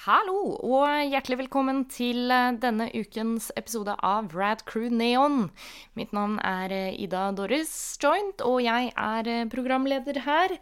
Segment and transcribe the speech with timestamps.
[0.00, 5.50] Hallo, og hjertelig velkommen til eh, denne ukens episode av Rad Crew Neon.
[5.92, 10.54] Mitt navn er eh, Ida Doris Joint, og jeg er eh, programleder her.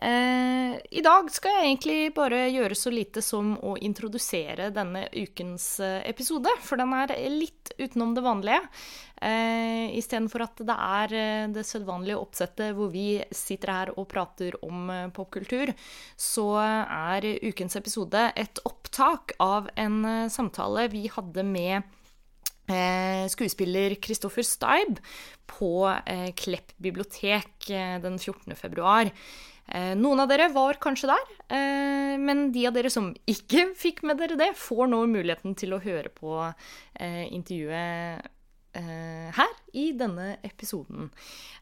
[0.00, 5.74] Eh, I dag skal jeg egentlig bare gjøre så lite som å introdusere denne ukens
[6.08, 8.62] episode, for den er litt utenom det vanlige.
[9.24, 14.58] Eh, Istedenfor at det er eh, det sedvanlige oppsettet hvor vi sitter her og prater
[14.66, 15.72] om eh, popkultur,
[16.20, 21.94] så er ukens episode et opptak av en eh, samtale vi hadde med
[23.30, 24.96] skuespiller Kristoffer Steib
[25.46, 25.68] på
[26.34, 27.68] Klepp bibliotek
[28.02, 28.56] den 14.
[28.58, 29.12] februar.
[29.94, 34.34] Noen av dere var kanskje der, men de av dere som ikke fikk med dere
[34.40, 36.40] det, får nå muligheten til å høre på
[36.98, 38.26] intervjuet
[38.76, 41.10] her i denne episoden.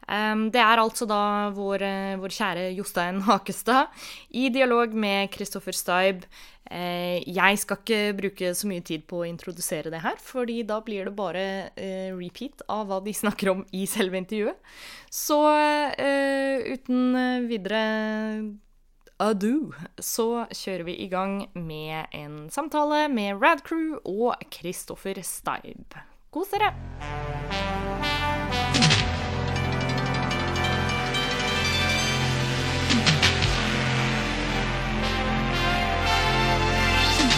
[0.05, 3.87] Det er altså da vår, eh, vår kjære Jostein Hakestad
[4.37, 6.27] i dialog med Kristoffer Staib.
[6.71, 10.79] Eh, jeg skal ikke bruke så mye tid på å introdusere det her, fordi da
[10.85, 11.45] blir det bare
[11.77, 14.57] eh, repeat av hva de snakker om i selve intervjuet.
[15.13, 15.41] Så
[16.01, 17.83] eh, uten videre
[19.21, 19.55] ado,
[20.01, 25.97] så kjører vi i gang med en samtale med Rad Crew og Kristoffer Steib.
[26.35, 26.73] Kos dere!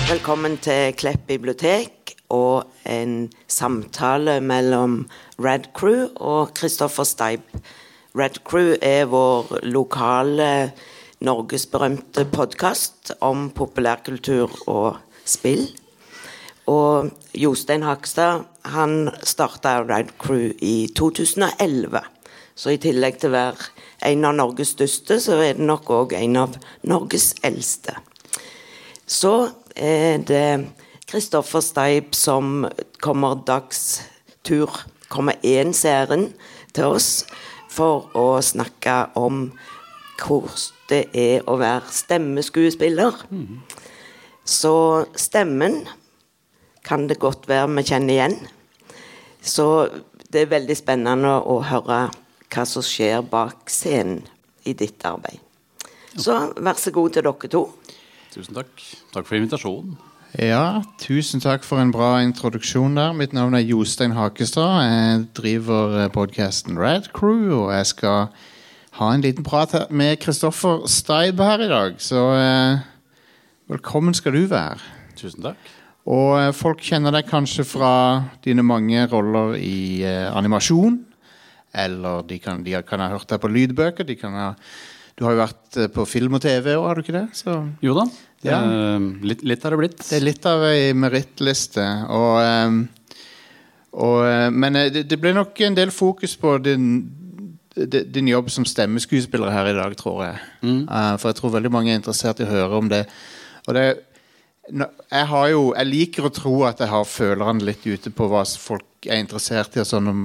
[0.08, 5.02] Velkommen til Klepp bibliotek og en samtale mellom
[5.36, 7.44] Red Crew og Kristoffer Steib.
[8.16, 10.72] Red Crew er vår lokale
[11.20, 14.96] norgesberømte podkast om populærkultur og
[15.28, 15.66] spill.
[16.64, 22.00] Og Jostein Hakstad han starta Ride Crew i 2011.
[22.56, 23.68] Så i tillegg til å være
[24.08, 26.56] en av Norges største, så er det nok òg en av
[26.88, 27.96] Norges eldste.
[29.06, 30.66] Så er det
[31.06, 32.66] Kristoffer Steib som
[33.04, 34.72] kommer dagstur,
[35.12, 36.32] kommer ens ærend
[36.74, 37.10] til oss
[37.70, 39.50] for å snakke om
[40.16, 43.22] hvordan det er å være stemmeskuespiller.
[44.46, 44.76] Så
[45.18, 45.82] stemmen
[46.86, 48.36] kan det godt være vi kjenner igjen.
[49.46, 49.66] Så
[50.32, 52.06] det er veldig spennende å høre
[52.52, 54.24] hva som skjer bak scenen
[54.66, 55.38] i ditt arbeid.
[56.16, 57.62] Så vær så god til dere to.
[58.32, 58.82] Tusen takk.
[59.14, 59.96] Takk for invitasjonen.
[60.36, 63.14] Ja, tusen takk for en bra introduksjon der.
[63.16, 64.82] Mitt navn er Jostein Hakestad.
[64.84, 68.26] Jeg driver podkasten Rad Crew, og jeg skal
[68.98, 71.96] ha en liten prat med Kristoffer Steib her i dag.
[72.02, 72.84] Så eh,
[73.72, 74.80] velkommen skal du være.
[75.16, 75.72] Tusen takk.
[76.06, 77.92] Og eh, folk kjenner deg kanskje fra
[78.44, 81.00] dine mange roller i eh, animasjon.
[81.76, 84.06] Eller de kan, de kan ha hørt deg på lydbøker.
[84.08, 84.46] De kan ha,
[85.18, 87.26] du har jo vært eh, på film og TV òg, har du ikke det?
[87.36, 88.06] Så Jo da.
[88.46, 88.60] Det, Ja.
[89.26, 89.98] litt, litt er det blitt.
[90.06, 91.82] det er litt av ei merittliste.
[92.14, 92.86] Og,
[93.96, 96.90] og, eh, men eh, det, det ble nok en del fokus på din,
[97.74, 100.38] din jobb som stemmeskuespiller her i dag, tror jeg.
[100.62, 100.84] Mm.
[101.18, 103.02] for jeg tror veldig mange er interessert i å høre om det.
[103.66, 104.02] Og det nå-
[104.70, 109.06] jeg, jo, jeg liker å tro at jeg har følerne litt ute på hva folk
[109.06, 110.22] er interessert i sånn om,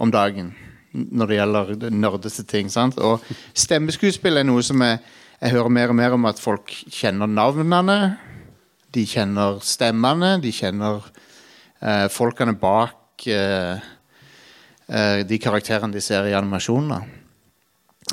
[0.00, 0.52] om dagen.
[0.94, 2.70] Når det gjelder det nerdeste ting.
[2.70, 2.98] Sant?
[3.02, 3.22] Og
[3.58, 5.00] stemmeskuespill er noe som jeg,
[5.40, 7.98] jeg hører mer og mer om at folk kjenner navnene.
[8.94, 10.36] De kjenner stemmene.
[10.42, 11.02] De kjenner
[11.82, 13.82] eh, folkene bak eh,
[14.86, 17.02] eh, de karakterene de ser i animasjonene.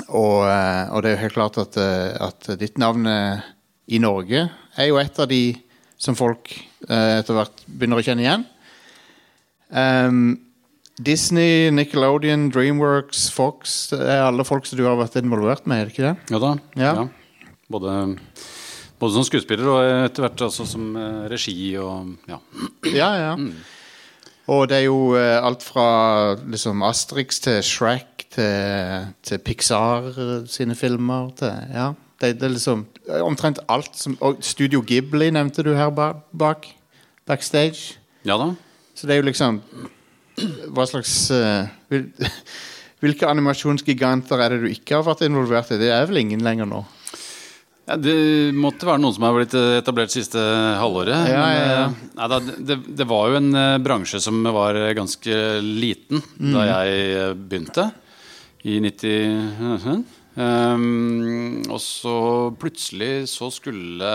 [0.08, 4.48] Og, eh, og det er jo helt klart at, eh, at ditt navn i Norge
[4.78, 5.44] er jo et av de
[6.02, 6.50] som folk
[6.88, 8.46] eh, etter hvert begynner å kjenne igjen.
[9.72, 10.24] Um,
[11.00, 15.88] Disney, Nickelodeon, Dreamworks, Fox Det er alle folk som du har vært involvert med, er
[15.88, 16.34] det ikke det?
[16.34, 16.50] Ja da.
[16.76, 16.92] Ja.
[17.72, 17.94] Både,
[19.00, 22.42] både som skuespiller og etter hvert altså som eh, regi og ja.
[22.92, 23.32] Ja, ja.
[24.52, 25.86] Og det er jo eh, alt fra
[26.42, 31.92] liksom Asterix til Shrek til, til Pixar eh, sine filmer til Ja.
[32.22, 36.12] Det, det er liksom eh, omtrent alt som Og Studio Ghibli nevnte du her ba,
[36.32, 36.68] bak.
[37.28, 37.96] Backstage.
[38.26, 38.52] Ja da.
[38.94, 39.60] Så det er jo liksom
[40.72, 42.06] Hva slags uh, vil,
[43.02, 45.78] Hvilke animasjonsgiganter er det du ikke har vært involvert i?
[45.80, 46.84] Det er vel ingen lenger nå.
[47.82, 48.14] Ja, det
[48.54, 50.38] måtte være noen som har blitt eh, etablert siste
[50.78, 51.24] halvåret.
[51.26, 51.80] Ja, ja, ja.
[51.88, 52.38] eh, Nei, da,
[52.70, 56.52] det, det var jo en eh, bransje som var eh, ganske liten Mm.
[56.54, 57.88] da jeg eh, begynte,
[58.70, 60.04] i 90
[60.36, 62.14] um, Og så
[62.60, 64.12] plutselig så skulle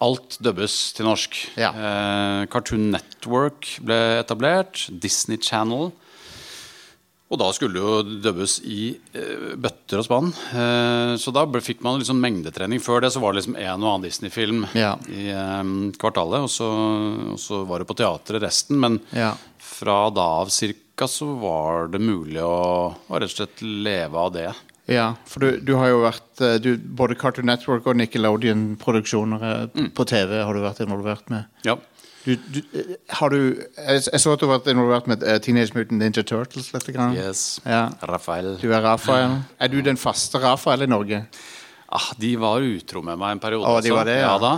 [0.00, 1.34] alt dubbes til norsk.
[1.60, 1.72] Ja.
[1.76, 4.86] Uh, Cartoon Network ble etablert.
[5.02, 5.90] Disney Channel.
[7.30, 10.32] Og da skulle det jo dubbes i uh, bøtter og spann.
[10.54, 12.80] Uh, så da ble, fikk man liksom mengdetrening.
[12.82, 14.94] Før det så var det liksom en og annen Disney-film Ja.
[15.12, 16.48] i um, kvartalet.
[16.48, 16.70] Og så,
[17.36, 18.80] og så var det på teatret resten.
[18.82, 19.34] Men Ja.
[19.62, 24.32] fra da av cirka så var det mulig å, å rett og slett leve av
[24.34, 24.48] det.
[24.90, 29.92] Ja, for du, du har jo vært eh, du, Både Cartoon Network og Nickelodeon-produksjoner mm.
[29.94, 31.46] på TV har du vært involvert med.
[31.66, 31.76] Ja.
[32.24, 35.38] Du, du, eh, har du jeg, jeg så at du har vært involvert med eh,
[35.42, 36.90] Teenage Mutant Ninja Turtles litt.
[36.90, 37.14] Grann.
[37.16, 37.60] Yes.
[37.64, 37.86] Ja.
[38.10, 38.56] Rafael.
[38.60, 39.38] Du er Rafael.
[39.62, 41.22] Er du den faste Rafael i Norge?
[41.90, 43.66] Ah, de var utro med meg en periode.
[43.66, 43.96] Å, de altså.
[43.96, 44.34] var det, ja.
[44.42, 44.52] da.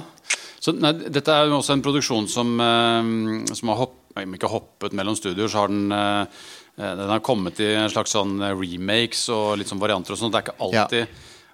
[0.62, 4.94] Så, nei, dette er jo også en produksjon som, eh, som har hopp, ikke hoppet
[4.96, 6.42] mellom studioer, så har den eh, eh,
[6.76, 10.12] den har kommet i en slags sånn eh, remakes og litt sånn varianter.
[10.14, 10.32] og sånt.
[10.32, 10.86] Det er ikke Ja.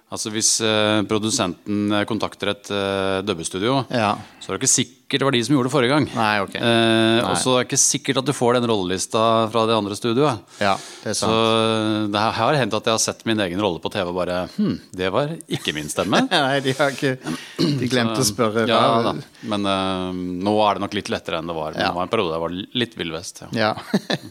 [0.09, 4.15] Altså Hvis eh, produsenten eh, kontakter et eh, dubbestudio, Ja.
[4.41, 6.03] så er det ikke sikkert det var de som gjorde det forrige gang.
[6.13, 6.55] Nei, ok.
[6.61, 9.95] Eh, og så er det ikke sikkert at du får den rollelista fra det andre
[9.97, 10.43] studioet.
[10.61, 11.33] Ja, det er sant.
[11.33, 12.11] Så sant.
[12.13, 14.75] det har hendt at jeg har sett min egen rolle på TV og bare Hm,
[14.93, 16.21] det var ikke min stemme.
[16.29, 17.15] Nei, de har ikke
[17.57, 18.67] De glemte å spørre.
[18.69, 19.15] Ja, da.
[19.49, 21.73] Men eh, nå er det nok litt lettere enn det var.
[21.73, 21.89] Men Ja.
[21.89, 23.43] Det var en periode der jeg var litt vill vest.
[23.45, 23.53] Ja.
[23.57, 23.71] Ja.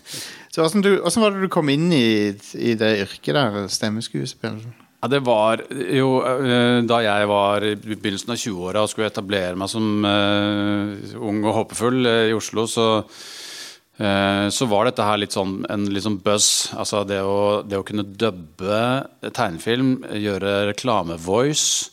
[0.55, 2.07] Så hvordan, var det du kom inn i,
[2.55, 4.63] i det yrket der, stemmeskuespill?
[4.99, 9.59] Ja, det var jo eh, Da jeg var i begynnelsen av 20-åra og skulle etablere
[9.59, 15.21] meg som uh, ung og håpefull eh, i Oslo, så uh, så var dette her
[15.23, 16.73] litt sånn en litt sånn buzz.
[16.75, 18.83] Altså det å, det å kunne dubbe
[19.23, 21.93] tegnefilm, gjøre reklamevoice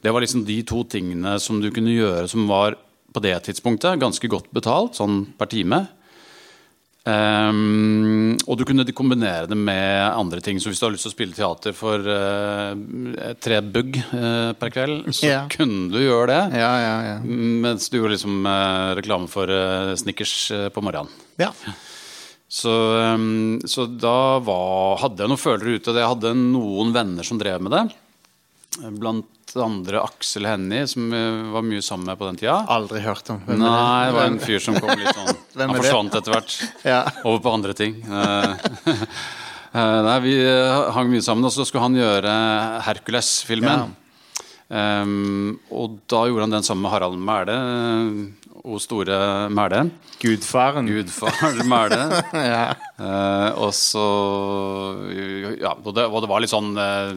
[0.00, 2.78] Det var liksom de to tingene som du kunne gjøre som var
[3.12, 5.84] på det tidspunktet ganske godt betalt, sånn per time.
[7.08, 10.60] Ehm, og du kunne kombinere det med andre ting.
[10.60, 12.74] Så hvis du har lyst til å spille teater for uh,
[13.40, 15.46] tre bugg uh, per kveld, så yeah.
[15.52, 16.42] kunne du gjøre det.
[16.60, 17.16] Ja, ja, ja.
[17.24, 19.48] Mens du gjorde liksom uh, reklame for
[20.00, 20.34] Snickers
[20.74, 21.12] på morgenen.
[21.40, 21.54] ja.
[22.50, 22.72] Så,
[23.14, 25.92] um, så da var, hadde jeg noen følere ute.
[25.94, 27.84] Jeg hadde noen venner som drev med det.
[28.78, 31.20] Blant andre Aksel Hennie, som vi
[31.50, 32.60] var mye sammen med på den tida.
[32.70, 33.40] Aldri hørt om.
[33.46, 36.56] Hvem Nei, det var en fyr som kom litt sånn Han forsvant etter hvert.
[36.86, 37.00] Ja.
[37.24, 37.96] Over på andre ting.
[38.06, 42.36] Eh, eh, Nei, Vi eh, hang mye sammen, og så skulle han gjøre
[42.86, 43.96] Hercules-filmen.
[44.70, 47.56] Um, og da gjorde han den sammen med Harald Mæle.
[48.64, 49.86] O store Mæle.
[50.20, 50.86] Gudfaren.
[50.90, 52.00] Gudfar Mæle.
[52.50, 52.74] Ja.
[53.00, 54.02] Eh, og så
[55.60, 57.14] Ja, og det, og det var litt sånn eh,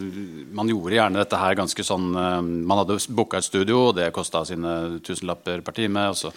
[0.55, 4.07] Man gjorde gjerne dette her ganske sånn eh, Man hadde booka et studio, og det
[4.15, 6.07] kosta sine tusenlapper per time.
[6.13, 6.31] Og så,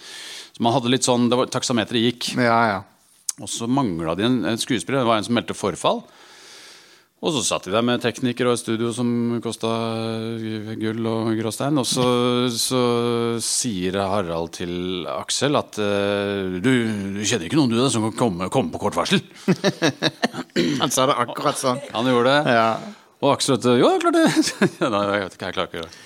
[0.51, 2.31] så man hadde litt sånn det var, Taksameteret gikk.
[2.41, 2.83] ja, ja.
[3.37, 5.03] Og så mangla de en, en skuespiller.
[5.03, 5.99] Det var en som meldte forfall.
[7.17, 9.07] Og så satt de der med teknikere og et studio som
[9.41, 9.69] kosta
[10.77, 11.79] gull og gråstein.
[11.81, 12.03] Og så,
[12.53, 12.81] så
[13.41, 16.69] sier Harald til Aksel at eh, du,
[17.17, 19.23] du kjenner ikke noen du der som kan komme, komme på kort varsel?
[20.83, 21.81] Han sa det akkurat sånn.
[21.95, 22.53] Han gjorde det.
[22.59, 22.67] Ja.
[23.25, 24.27] Og Aksel vet Jo, klart det.
[24.93, 26.03] Nei, jeg vet ikke, jeg klarer ikke det.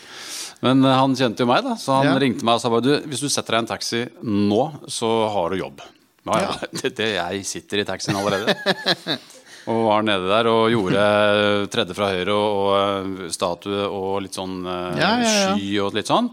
[0.63, 2.15] Men eh, han kjente jo meg, da, så han Ja.
[2.23, 5.11] ringte meg og sa bare du, hvis du setter deg i en taxi nå, så
[5.35, 5.83] har du jobb.
[6.29, 6.55] Ja, ja.
[6.79, 8.55] Det, det, jeg sitter i taxien allerede.
[9.71, 11.05] og var nede der og gjorde
[11.73, 15.55] tredje fra høyre og, og eh, statue og litt sånn eh, Ja, ja, ja.
[15.55, 16.29] sky og litt sånn.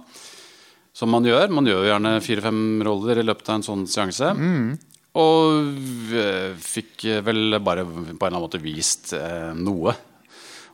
[0.99, 1.53] Som man gjør.
[1.55, 4.33] Man gjør jo gjerne fire-fem roller i løpet av en sånn seanse.
[4.35, 4.73] Mm.
[5.19, 9.95] Og eh, fikk vel bare på en eller annen måte vist eh, noe.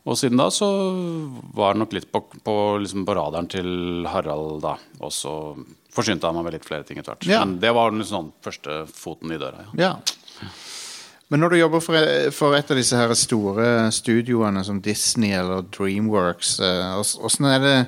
[0.04, 0.66] Og siden da så
[1.56, 4.74] var det nok litt på, på, liksom på radaren til Harald, da.
[5.00, 5.32] Og så
[5.94, 7.28] forsynte han meg med litt flere ting etter hvert.
[7.30, 9.64] Men det var den sånn første foten i døra.
[9.80, 9.94] Ja.
[11.34, 11.96] Men når du jobber for,
[12.30, 17.78] for et av disse her store studioene som Disney eller Dreamworks, eh, åssen er det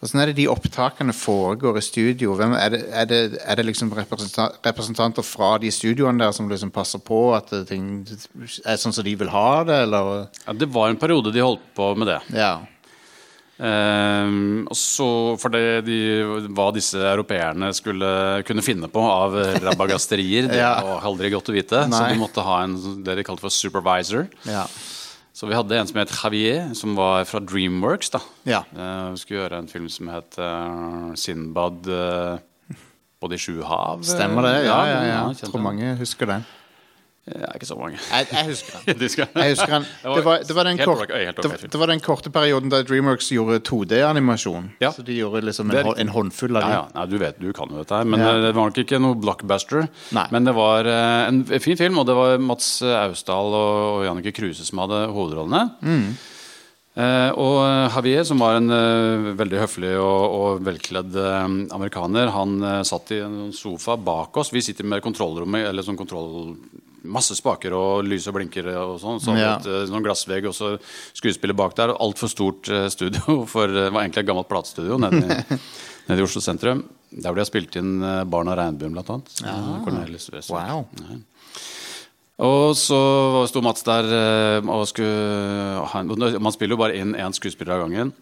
[0.00, 2.32] Hvordan er det de opptakene foregår i studio?
[2.38, 6.48] Hvem, er, det, er, det, er det liksom representa- representanter fra de studioene der som
[6.48, 10.30] liksom passer på at ting er sånn som de vil ha det, eller?
[10.46, 12.16] Ja, det var en periode de holdt på med det.
[12.32, 12.54] Ja.
[13.60, 15.06] Ehm, så
[15.40, 15.98] for det de,
[16.56, 18.10] hva disse europeerne skulle
[18.48, 20.78] kunne finne på av rabagasterier, det Ja.
[20.86, 21.84] var aldri godt å vite.
[21.86, 22.12] Så Nei.
[22.14, 24.28] de måtte ha en, det de kalte for supervisor.
[24.48, 24.64] Ja.
[25.36, 28.10] Så vi hadde en som het Javier, som var fra Dreamworks.
[28.16, 28.62] da Ja.
[28.76, 32.38] Eh, Vi skulle gjøre en film som het uh, Sinbad uh,
[33.20, 34.02] på de sju hav.
[34.04, 34.56] Stemmer det?
[34.66, 35.20] Ja, ja, ja.
[35.32, 36.44] Jeg tror mange husker den.
[37.30, 37.98] Ja, ikke så mange.
[37.98, 39.42] Jeg, jeg husker den.
[39.44, 39.86] Jeg husker den.
[40.02, 43.60] Det var, det var, den, kort, det, det var den korte perioden da Dreamworks gjorde
[43.68, 44.70] 2D-animasjon.
[44.82, 44.90] Ja.
[44.96, 46.82] Så de gjorde liksom en, en håndfull av Ja, ja.
[46.96, 48.08] Nei, du vet, du kan jo dette her.
[48.08, 48.32] Men Ja.
[48.34, 49.86] eh, det var nok ikke noe blockbuster.
[50.16, 50.26] Nei.
[50.34, 54.34] Men det var eh, en fin film, og det var Mats Austdal og, og Jannicke
[54.36, 55.64] Kruse som hadde hovedrollene.
[55.86, 56.04] Mm.
[56.90, 57.56] Uh, og
[57.94, 61.44] Javier, som var en uh, veldig høflig og, og velkledd uh,
[61.76, 64.50] amerikaner, han eh, satt i en sofa bak oss.
[64.52, 66.56] Vi sitter med kontrollrommet, eller sånn kontroll
[67.04, 69.20] masse spaker og lys og blinker og sånn.
[69.22, 69.54] Så Ja.
[69.56, 70.78] eh, sånn glassvegg og så
[71.16, 71.94] skuespiller bak der.
[71.96, 73.44] Altfor stort eh, studio.
[73.52, 75.58] For eh, det var egentlig et gammelt platestudio nede i,
[76.10, 76.84] nede i Oslo sentrum.
[77.10, 77.98] Der hvor de har spilt inn
[78.30, 79.32] Barn av regnbuen, blant annet.
[79.42, 79.56] Ja.
[79.84, 81.24] Cornelis Vreeswijk.
[82.40, 82.98] Og så
[83.50, 84.06] sto Mats der
[84.64, 88.12] og skulle Man spiller jo bare inn én skuespiller av gangen.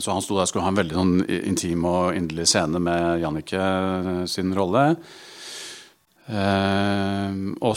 [0.00, 1.16] Så han sto der og skulle ha en veldig sånn
[1.50, 4.94] intim og inderlig scene med Jannicke sin rolle.
[6.28, 7.76] Eh, og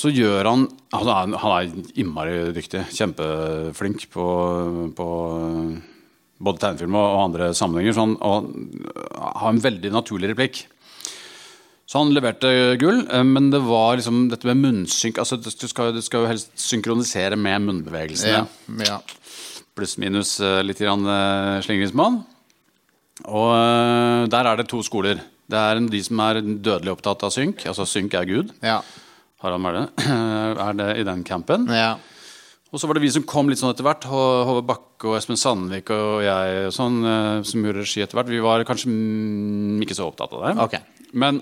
[0.00, 0.64] så gjør han
[0.96, 2.86] Han er, han er innmari dyktig.
[2.94, 4.26] Kjempeflink på,
[4.96, 5.08] på
[6.44, 7.96] både tegnefilm og, andre sammenhenger.
[7.96, 10.64] Så han, han har en veldig naturlig replikk.
[11.84, 15.92] Så han leverte gull, eh, men det var liksom dette med munnsynk altså Du skal,
[15.92, 18.40] du skal jo helst synkronisere med munnbevegelsene.
[18.40, 18.86] Ja.
[18.88, 19.00] ja.
[19.76, 21.04] Pluss minus eh, litt slingringsmann
[21.58, 22.22] uh, slingringsmonn.
[23.30, 25.20] Og eh, der er det to skoler.
[25.50, 27.66] Det er de som er dødelig opptatt av synk.
[27.68, 28.54] Altså synk er Gud.
[28.64, 28.80] Ja.
[29.44, 29.86] Harald Mæhle
[30.66, 31.68] er det i den campen.
[31.68, 31.94] ja.
[32.74, 34.02] Og så var det vi som kom litt sånn etter hvert.
[34.10, 38.32] Hove Håvard Bakke og Espen Sandvik og jeg sånn, eh, som gjorde regi etter hvert.
[38.34, 38.90] Vi var kanskje
[39.84, 40.54] ikke så opptatt av det.
[40.64, 41.06] Okay.
[41.14, 41.38] Men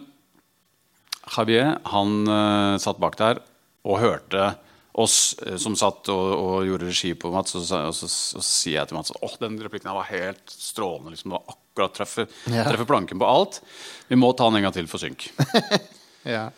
[1.32, 3.40] Javier han uh, satt bak der
[3.88, 4.50] og hørte
[4.92, 7.56] oss uh, som satt og, og gjorde regi på Mats.
[7.56, 10.12] Og så, og så, og så sier jeg til Mats åh, den replikken her var
[10.12, 11.14] helt strålende.
[11.14, 12.64] Liksom, det var akkurat treffer, Ja.
[12.68, 13.60] treffer planken på alt.
[14.08, 15.30] Vi må ta den en gang til for synk.
[16.24, 16.50] Ja.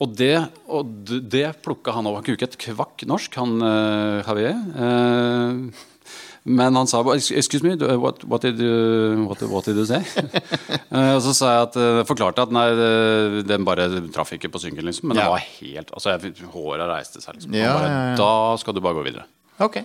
[0.00, 0.36] Og det,
[0.70, 0.86] og
[1.28, 2.20] det plukka han opp.
[2.20, 4.54] Han kunne ikke et kvakk norsk, han uh, Javier.
[4.78, 5.72] Uh,
[6.46, 9.98] men han sa bare Excuse me, what, what, did, you, what, what did you say?
[10.94, 12.64] uh, og så sa jeg at, uh, forklarte at nei,
[13.50, 15.10] den bare traff ikke på synken, liksom.
[15.10, 15.26] Men Ja.
[15.26, 17.58] det var helt altså jeg, Håret reiste seg, liksom.
[17.58, 17.98] Ja, bare.
[18.22, 18.30] Da
[18.62, 19.26] skal du bare gå videre.
[19.60, 19.84] Okay.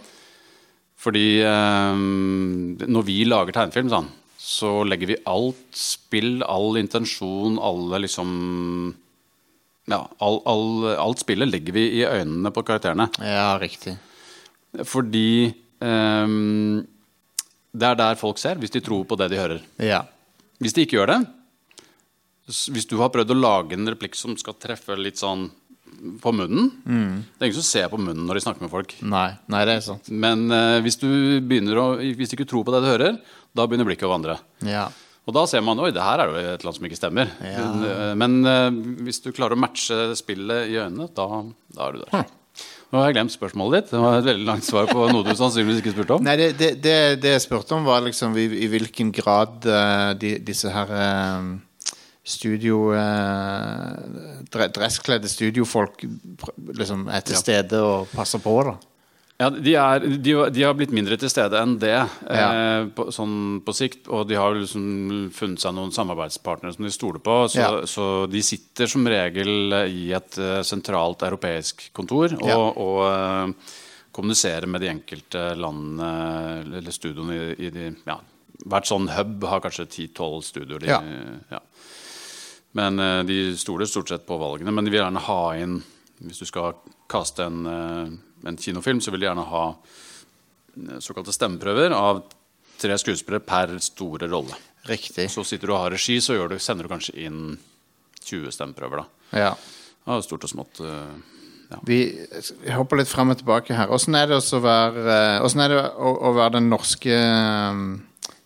[1.02, 4.08] Fordi um, når vi lager tegnefilm, sånn,
[4.46, 8.30] så legger vi alt spill, all intensjon, alle liksom
[9.90, 10.68] Ja, all, all,
[11.02, 13.08] alt spillet legger vi i øynene på karakterene.
[13.22, 13.96] Ja, riktig.
[14.86, 16.84] Fordi um,
[17.74, 19.66] det er der folk ser, hvis de tror på det de hører.
[19.82, 20.04] Ja.
[20.62, 21.18] Hvis de ikke gjør det
[22.48, 25.50] Hvis du har prøvd å lage en replikk som skal treffe litt sånn
[26.22, 28.94] på munnen Det er ingen som ser på munnen når de snakker med folk.
[29.06, 30.12] Nei, nei, det er sant.
[30.12, 31.10] Men eh, hvis du
[31.46, 33.18] begynner å Hvis du ikke tror på det du hører,
[33.56, 34.38] da begynner blikket å vandre.
[34.66, 34.88] Ja.
[35.26, 37.32] Og da ser man oi, det her er jo et eller annet som ikke stemmer.
[37.42, 37.68] Ja.
[38.18, 41.30] Men, eh, eh, hvis du klarer å matche spillet i øynene, da,
[41.78, 42.34] da er du der.
[42.92, 43.92] Nå har jeg glemt spørsmålet ditt.
[43.92, 46.26] Det var et veldig langt svar på noe du sannsynligvis ikke spurte om.
[46.26, 50.36] Nei, det, det, det, jeg spurte om, var liksom i, i hvilken grad uh, de,
[50.46, 51.50] disse her eh,
[52.26, 53.94] studio uh,
[54.50, 56.04] Dresskledde studiofolk
[56.76, 58.76] liksom er til stede og passer på, da.
[59.36, 62.06] Ja, de, er, de, de har blitt mindre til stede enn det Ja.
[62.48, 64.06] eh, på, sånn på sikt.
[64.08, 67.36] Og de har liksom funnet seg noen samarbeidspartnere som de stoler på.
[67.52, 67.82] Så, Ja.
[67.84, 72.56] så de sitter som regel i et eh, sentralt europeisk kontor og, Ja.
[72.56, 73.74] og eh,
[74.16, 78.22] kommuniserer med de enkelte landene eller studioene i, i de ja,
[78.66, 79.84] Hvert sånn hub har kanskje
[80.16, 80.80] 10-12 studioer.
[80.80, 80.88] De,
[81.52, 81.60] Ja.
[82.76, 84.72] Men eh, de stoler stort sett på valgene.
[84.72, 85.82] Men de vil gjerne ha inn
[86.16, 86.78] Hvis du skal
[87.12, 92.24] kaste en, eh, en kinofilm, så vil de gjerne ha eh, såkalte stemmeprøver av
[92.80, 94.56] tre skuespillere per store rolle.
[94.88, 95.28] Riktig.
[95.32, 97.58] Så sitter du og har regi, så du, sender du kanskje inn
[98.24, 99.04] 20 stemmeprøver.
[99.04, 99.52] da Ja.
[100.08, 100.80] ja, Stort og smått.
[100.80, 101.80] Ja.
[101.84, 102.00] Vi
[102.72, 103.92] hopper litt frem og tilbake her.
[103.92, 105.20] Åssen er det å være
[105.98, 107.20] å, å være den norske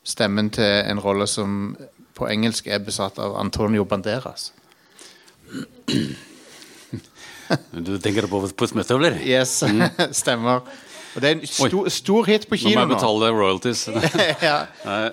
[0.09, 1.75] stemmen til en rolle som
[2.19, 4.51] på engelsk er besatt av Antonio Banderas?
[7.71, 9.63] Du tenker på Puss Yes, Yes,
[10.21, 10.61] stemmer.
[11.15, 13.87] Og det er en stor, stor hit på kino Nå må jeg betale royalties.
[14.49, 14.57] ja,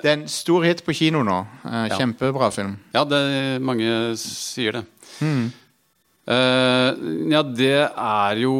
[0.02, 1.38] det er en stor hit på kino nå.
[1.64, 2.76] Eh, Kjempebra film.
[2.94, 3.22] Ja, det,
[3.64, 3.88] mange
[4.20, 4.84] sier det.
[5.20, 5.48] Hmm.
[6.26, 6.88] Eh,
[7.30, 8.54] ja, det er jo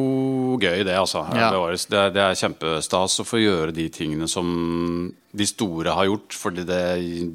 [0.60, 1.24] gøy, det, altså.
[1.34, 1.50] Ja.
[1.50, 6.36] Det, er, det er kjempestas å få gjøre de tingene som de store har gjort.
[6.38, 6.82] Fordi det,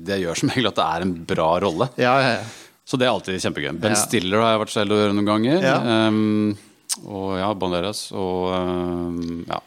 [0.07, 1.91] det gjør som regel at det er en bra rolle.
[1.99, 2.49] Ja, ja, ja.
[2.87, 3.73] Så det er alltid kjempegøy.
[3.79, 3.95] Ben.
[3.99, 5.67] Stiller har jeg vært så heldig å gjøre noen ganger.
[5.67, 9.61] Ehm, og ja, Banderas og um, ja,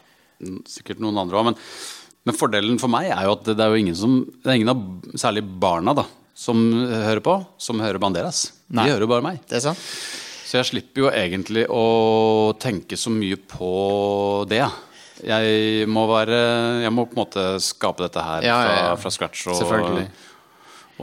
[0.69, 1.47] sikkert noen andre òg.
[1.47, 1.57] Men,
[2.27, 4.59] men fordelen for meg er jo at det, det er jo ingen som Det er
[4.59, 6.05] ingen av særlig barna da
[6.35, 8.49] som hører på, som hører Banderas.
[8.67, 8.83] Nei.
[8.83, 9.39] De hører jo bare meg.
[9.47, 9.81] Det er sant?
[10.55, 14.61] Så jeg slipper jo egentlig å tenke så mye på det.
[15.25, 16.37] Jeg må være
[16.85, 18.85] Jeg må på en måte skape dette her Ja, ja, ja.
[18.93, 19.41] Fra, fra scratch.
[19.51, 20.05] Og, Selvfølgelig.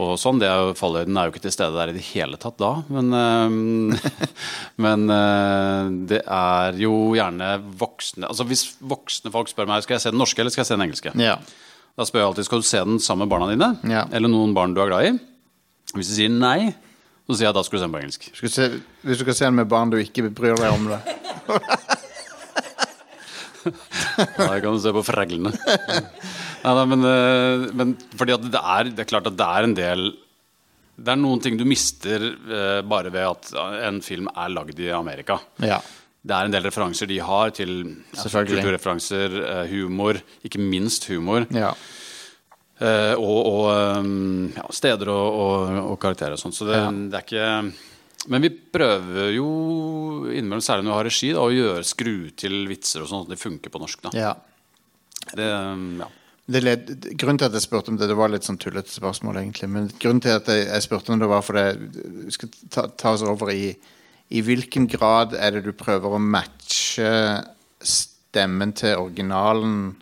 [0.01, 2.39] og sånn, det er jo, Fallhøyden er jo ikke til stede der i det hele
[2.41, 2.71] tatt da.
[2.93, 4.29] Men, eh,
[4.87, 10.05] men eh, det er jo gjerne voksne Altså Hvis voksne folk spør meg skal jeg
[10.07, 11.35] se den norske eller skal jeg se den engelske, Ja.
[11.93, 13.69] da spør jeg alltid skal du se den sammen med barna dine.
[13.99, 14.07] Ja.
[14.09, 15.13] Eller noen barn du er glad i.
[15.93, 16.71] Hvis de sier nei,
[17.23, 18.25] Så sier jeg da skal du se den på engelsk.
[18.35, 18.65] Skal se,
[19.07, 20.99] hvis du skal se den med barn du ikke bryr deg om det.
[23.63, 25.53] Da kan du se på freglene.
[25.55, 29.67] Nei, nei, men, eh, men fordi at det er, det er klart at det er
[29.67, 30.05] en del
[30.95, 33.51] Det er noen ting du mister eh, bare ved at
[33.89, 35.39] en film er lagd i Amerika.
[35.63, 35.79] Ja.
[36.23, 37.73] Det er en del referanser de har til
[38.13, 41.47] ja, kulturreferanser, eh, humor, ikke minst humor.
[41.51, 41.73] ja.
[42.83, 43.67] Eh, og og
[44.01, 46.57] um, ja, steder og, og, og karakterer og sånt.
[46.57, 46.89] Så det, Ja.
[46.91, 47.73] det er ikke
[48.27, 49.47] Men vi prøver jo
[50.31, 53.31] innimellom, særlig når vi har regi, da, å gjøre skru til vitser og sånn, at
[53.33, 54.03] de funker på norsk.
[54.05, 54.11] Da.
[54.15, 54.33] ja.
[55.35, 56.07] Det, um, ja.
[56.45, 59.37] Det led, grunnen til at jeg spurte om det, det var litt sånn tullete spørsmål,
[59.39, 59.69] egentlig.
[59.71, 61.63] Men grunnen til at jeg, jeg spurte om det, var fordi
[62.25, 63.69] Vi skal ta, ta oss over i
[64.35, 67.13] I hvilken grad er det du prøver å matche
[67.83, 69.95] stemmen til originalen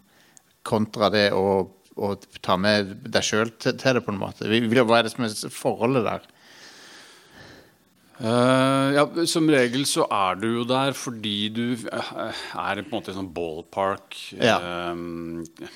[0.65, 1.67] kontra det å,
[1.99, 4.47] å ta med deg sjøl til, til det, på en måte?
[4.47, 6.29] Hva er det som er forholdet der?
[8.21, 12.29] Uh, ja, Som regel så er du jo der fordi du uh,
[12.61, 14.17] er på en måte i sånn ballpark.
[14.37, 14.59] Ja.
[14.61, 15.71] Uh,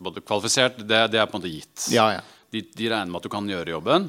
[0.00, 1.90] både kvalifisert, det, det er på en måte gitt.
[1.92, 2.24] Ja, ja.
[2.50, 4.08] De, de regner med at du kan gjøre jobben.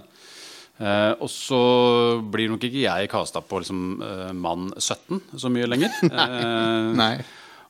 [0.82, 1.58] Og så
[2.34, 3.82] blir nok ikke jeg kasta på liksom,
[4.42, 5.94] mann 17 så mye lenger.
[6.10, 7.12] Eh, Nei.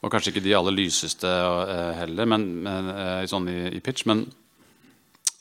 [0.01, 4.07] Og kanskje ikke de aller lyseste eh, heller, men, men, eh, sånn i, i pitch.
[4.09, 4.25] Men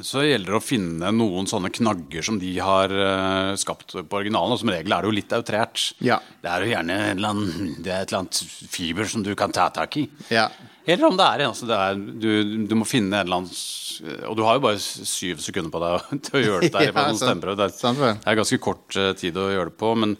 [0.04, 4.52] så gjelder det å finne noen sånne knagger som de har eh, skapt på originalen.
[4.52, 5.86] Og som regel er det jo litt outrert.
[6.04, 6.18] Ja.
[6.44, 8.42] Det er jo gjerne annen, det er et eller annet
[8.74, 10.04] fiber som du kan ta tak i.
[10.32, 10.50] Ja.
[10.84, 12.28] Eller om det er, altså det er du,
[12.68, 16.12] du må finne en eller annen Og du har jo bare syv sekunder på deg
[16.26, 16.92] til å gjøre det der.
[17.00, 19.94] Ja, en det, er, det er ganske kort tid å gjøre det på.
[20.04, 20.14] Men,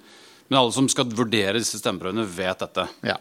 [0.48, 2.88] men alle som skal vurdere disse stemmeprøvene, vet dette.
[3.12, 3.20] ja.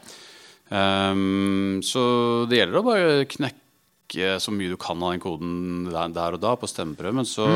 [0.69, 2.03] Ehm, så
[2.49, 6.43] det gjelder å bare knekke så mye du kan av den koden der, der og
[6.43, 7.25] da på stemmeprøven.
[7.29, 7.47] Så,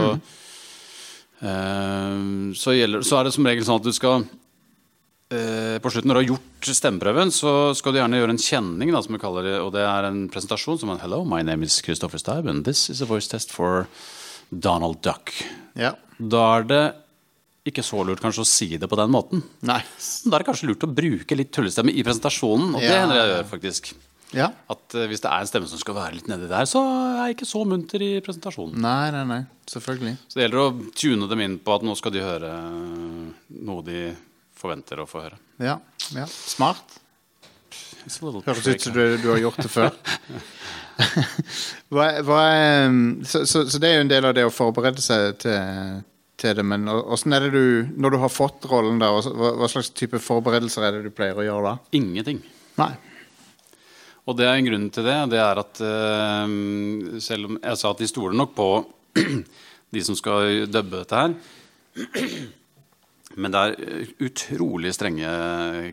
[1.41, 6.11] ehm, så, gjelder, så er det som regel sånn at du skal uh, På slutten,
[6.11, 9.21] når du har gjort stemmeprøven, så skal du gjerne gjøre en kjenning, da, som vi
[9.21, 9.55] kaller det.
[9.65, 12.85] Og det er en presentasjon som er Hello, my name is Christopher Steib, and this
[12.93, 13.87] is a voice test for
[14.49, 15.33] Donald Duck.
[15.73, 15.95] ja.
[16.23, 16.83] Da er det
[17.67, 19.43] ikke så lurt kanskje å si det på den måten.
[19.63, 19.79] Nei.
[19.79, 22.73] Men Da er det kanskje lurt å bruke litt tullestemme i presentasjonen.
[22.75, 23.01] Og det Ja.
[23.05, 23.93] hender jeg gjør, faktisk.
[24.33, 24.47] Ja.
[24.69, 27.27] At eh, Hvis det er en stemme som skal være litt nedi der, så er
[27.29, 28.75] jeg ikke så munter i presentasjonen.
[28.81, 29.45] Nei, nei, nei.
[29.69, 30.17] Selvfølgelig.
[30.27, 33.85] Så det gjelder å tune dem inn på at nå skal de høre eh, noe
[33.85, 34.13] de
[34.57, 35.39] forventer å få høre.
[35.59, 35.77] Ja.
[36.15, 36.25] ja.
[36.27, 36.99] Smart.
[38.03, 39.93] Høres ut som du, du har gjort det før.
[41.93, 42.41] hva, hva
[42.89, 46.01] um, så, så, så det er jo en del av det å forberede seg til,
[46.43, 46.65] til det.
[46.67, 50.19] Men åssen er det du Når du har fått rollen, da, hva, hva slags type
[50.21, 51.97] forberedelser er det du pleier å gjøre da?
[51.99, 52.43] Ingenting.
[52.79, 52.91] Nei.
[54.23, 55.17] Og det er en grunn til det.
[55.33, 58.69] Det er at uh, selv om jeg sa at de stoler nok på
[59.93, 61.35] de som skal dubbe dette her
[63.43, 65.29] Men det er eh, utrolig strenge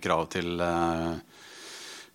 [0.04, 1.16] krav til uh,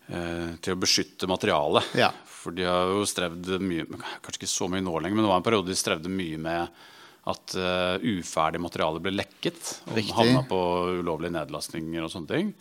[0.05, 1.95] til å beskytte materialet.
[1.97, 2.11] Ja.
[2.29, 5.39] For de har jo strevd mye Kanskje ikke så mye nå lenger, men det var
[5.41, 6.83] en periode de strevde mye med
[7.25, 10.13] at uh, uferdig materiale ble lekket og Riktig.
[10.13, 10.59] havna på
[11.01, 12.51] ulovlige nedlastninger og sånne ting.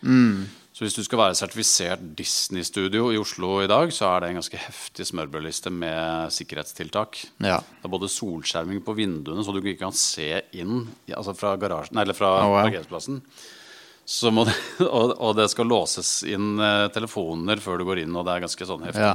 [0.75, 4.39] Så hvis du skal være sertifisert Disney-studio i Oslo i dag, så er det en
[4.41, 7.21] ganske heftig smørbrødliste med sikkerhetstiltak.
[7.45, 7.61] Ja.
[7.61, 10.81] Det er både solskjerming på vinduene, så du ikke kan se inn
[11.15, 12.65] altså fra, garasjen, eller fra Oh, wow.
[12.67, 13.21] parkeringsplassen.
[14.05, 14.57] Det,
[14.99, 18.43] og, og det skal låses inn eh, telefoner før du går inn, og det er
[18.49, 19.07] ganske sånn heftig.
[19.13, 19.15] Ja.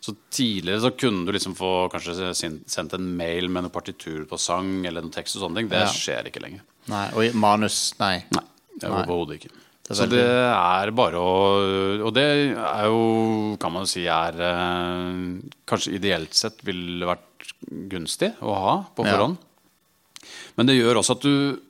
[0.00, 2.30] Så tidligere så kunne du liksom få kanskje
[2.68, 5.68] sendt en mail med noe partitur på sang eller noen tekst og sånne ting.
[5.72, 5.86] Det Ja.
[5.92, 6.60] skjer ikke lenger.
[6.88, 7.06] Nei.
[7.14, 8.24] Og i manus Nei.
[8.32, 8.44] Nei,
[8.78, 9.50] det er overhodet ikke.
[9.88, 14.36] Det så det er bare å Og det er jo, kan man jo si, er
[14.36, 17.52] eh, Kanskje ideelt sett ville vært
[17.88, 19.16] gunstig å ha på Ja.
[19.16, 19.38] forhånd.
[20.58, 21.60] Men det gjør også at du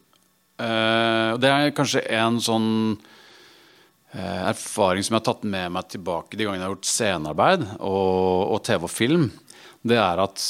[0.59, 2.99] eh, det er kanskje en sånn
[4.23, 8.55] erfaring som jeg har tatt med meg tilbake de gangene jeg har gjort scenearbeid og,
[8.57, 9.29] og TV og film.
[9.87, 10.47] Det er at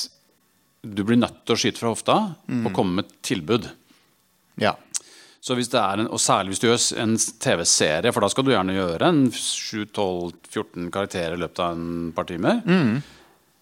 [0.88, 2.18] du blir nødt til å skyte fra hofta
[2.64, 3.66] og komme med tilbud.
[4.62, 4.76] Ja.
[5.40, 8.46] Så hvis det er en, Og særlig hvis du gjør en TV-serie, for da skal
[8.46, 12.62] du gjerne gjøre en 7-12-14 karakterer i løpet av en par timer.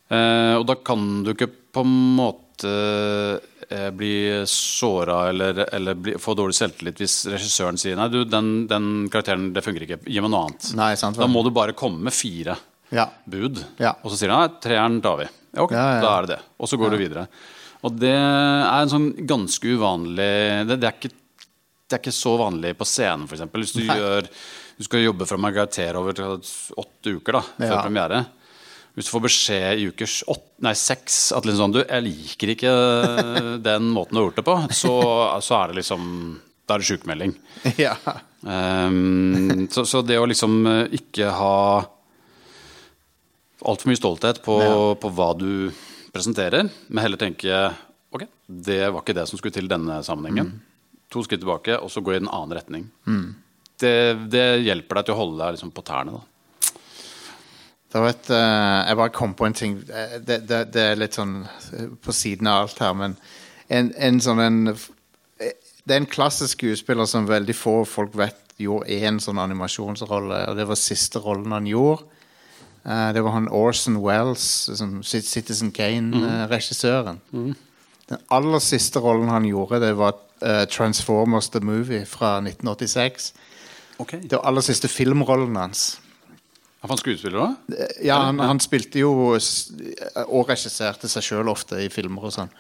[0.09, 3.56] Eh, og da kan du ikke på en måte eh,
[3.97, 8.87] bli såra eller, eller bli, få dårlig selvtillit hvis regissøren sier nei, du, den, den
[9.13, 10.71] karakteren det funker ikke, gi meg noe annet.
[10.79, 12.55] Nei, sant Da må du bare komme med fire
[12.95, 13.09] Ja.
[13.27, 13.59] bud.
[13.83, 13.97] Ja.
[14.03, 15.29] Og så sier han nei, treeren tar vi.
[15.57, 16.41] Ja, ok, da er det det.
[16.61, 17.27] Og så går du videre.
[17.87, 20.31] Og det er en sånn ganske uvanlig
[20.69, 21.49] Det, det, er, ikke,
[21.87, 23.45] det er ikke så vanlig på scenen, f.eks.
[23.53, 24.27] Hvis du, gjør,
[24.79, 28.23] du skal jobbe fra en karakter over åtte uker da, før premiere.
[28.97, 32.53] Hvis du får beskjed i ukers åtte, nei, seks at liksom sånn, du, jeg liker
[32.55, 32.71] ikke
[33.61, 34.95] den måten du har gjort det på, så,
[35.45, 36.07] så er det liksom
[36.67, 37.35] da er det sjukmelding.
[37.79, 37.93] ja.
[38.43, 41.59] Um, så, så det å liksom eh, ikke ha
[43.67, 44.79] altfor mye stolthet på, Ja.
[44.99, 45.71] på hva du
[46.15, 47.53] presenterer, men heller tenke
[48.17, 50.55] ok, det var ikke det som skulle til denne sammenhengen.
[51.13, 52.87] To skritt tilbake, og så gå i en annen retning.
[53.79, 53.95] Det,
[54.33, 56.17] det hjelper deg til å holde deg liksom på tærne.
[56.17, 56.23] da.
[57.93, 59.77] Det var et, eh, jeg bare kom på en ting.
[59.89, 63.17] Eh, Det, det, det er litt sånn eh, på siden av alt her, men
[63.69, 64.59] en, en sånn en
[65.87, 70.57] Det er en klassisk skuespiller som veldig få folk vet gjorde én sånn animasjonsrolle, og
[70.59, 72.03] det var siste rollen han gjorde.
[72.87, 77.21] Uh, det var han Orson Wells, som Citizen Kane-regissøren.
[78.09, 83.33] Den aller siste rollen han gjorde, det var uh, Transformers The Movie fra 1986.
[84.23, 86.01] Det var aller siste filmrollen hans.
[86.87, 87.73] Er han skuespiller òg?
[88.07, 92.53] Ja, han, han spilte jo og regisserte seg sjøl ofte i filmer og sånn.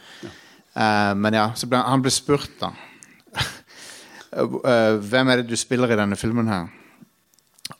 [0.76, 2.72] Eh, men ja, så ble, han ble spurt, da.
[4.34, 6.66] uh, hvem er det du spiller i denne filmen her?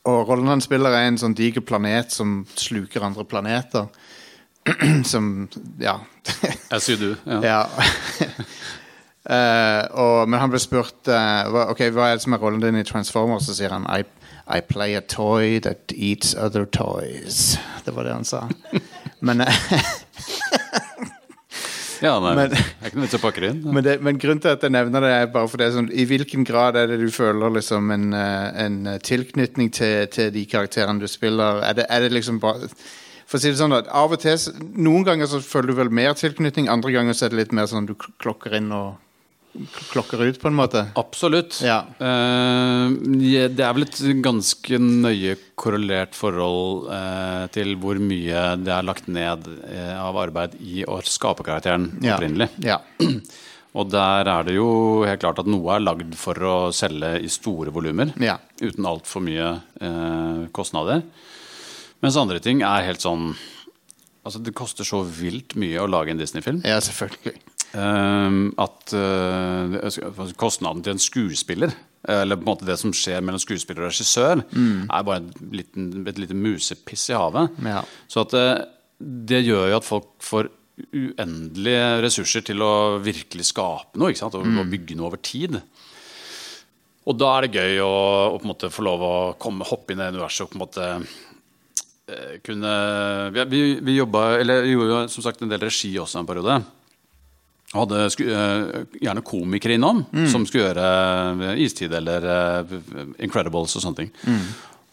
[0.07, 3.91] Og rollen han spiller, er en sånn diger planet som sluker andre planeter.
[5.13, 5.49] som
[5.83, 5.99] Ja.
[6.73, 7.11] Jeg sier du.
[7.27, 7.43] Ja.
[7.43, 7.61] ja.
[9.27, 12.61] Eh, og, men han ble spurt uh, hva, Ok, hva er det som er rollen
[12.63, 14.05] din i Transformers, så sier han I,
[14.49, 17.59] I play a toy that eats other toys.
[17.85, 18.49] Det var det han sa.
[19.21, 19.53] Men, eh,
[22.03, 23.63] Ja, nei, Men- det er ikke pakke det inn.
[23.73, 25.89] men, det, men grunnen til at jeg nevner det, er bare for det er sånn,
[25.93, 30.31] I hvilken grad er det du føler liksom en, eh, en eh, tilknytning til, til
[30.35, 31.63] de karakterene du spiller?
[31.65, 32.69] Er det, er det liksom bare
[33.27, 34.37] For å si det sånn at av og til
[34.77, 37.67] Noen ganger så føler du vel mer tilknytning, andre ganger så er det litt mer
[37.67, 39.01] sånn du klokker inn og
[39.91, 40.85] klokker ut, på en måte.
[41.01, 41.59] Absolutt.
[41.65, 41.81] Ja.
[41.99, 42.95] Eh,
[43.49, 49.09] det er vel et ganske nøye korrelert forhold eh, til hvor mye det er lagt
[49.09, 52.51] ned eh, av arbeid i å skape karakteren opprinnelig.
[52.65, 52.81] Ja.
[53.77, 54.69] Og der er det jo
[55.05, 58.15] helt klart at noe er lagd for å selge i store volumer.
[58.23, 58.39] Ja.
[58.63, 59.51] Uten altfor mye
[59.85, 61.03] eh, kostnader.
[62.05, 63.35] Mens andre ting er helt sånn
[64.27, 66.57] Altså, det koster så vilt mye å lage en Disney-film.
[66.67, 67.37] ja, selvfølgelig.
[67.75, 71.75] Ehm, at eh, altså, kostnaden til en skuespiller,
[72.07, 76.21] eller på en måte det som skjer mellom skuespiller og regissør, er bare liten, et
[76.23, 77.57] lite musepiss i havet.
[77.67, 77.83] Ja.
[78.07, 78.63] Så at eh,
[79.01, 80.53] det gjør jo at folk får
[80.93, 84.37] uendelige ressurser til å virkelig skape noe, ikke sant?
[84.37, 85.59] Og, og bygge noe over tid.
[87.07, 87.93] Og da er det gøy å,
[88.35, 90.59] å på en måte få lov å komme, hoppe inn i det universet og på
[90.59, 90.89] en måte
[92.11, 92.73] eh, kunne
[93.35, 96.59] Vi, vi, vi jobba, eller gjorde jo som sagt en del regi også en periode.
[97.75, 100.87] Hadde eh, gjerne komikere innom som skulle gjøre
[101.51, 102.77] eh, Istid eller eh,
[103.27, 104.11] Incredibles og sånne ting.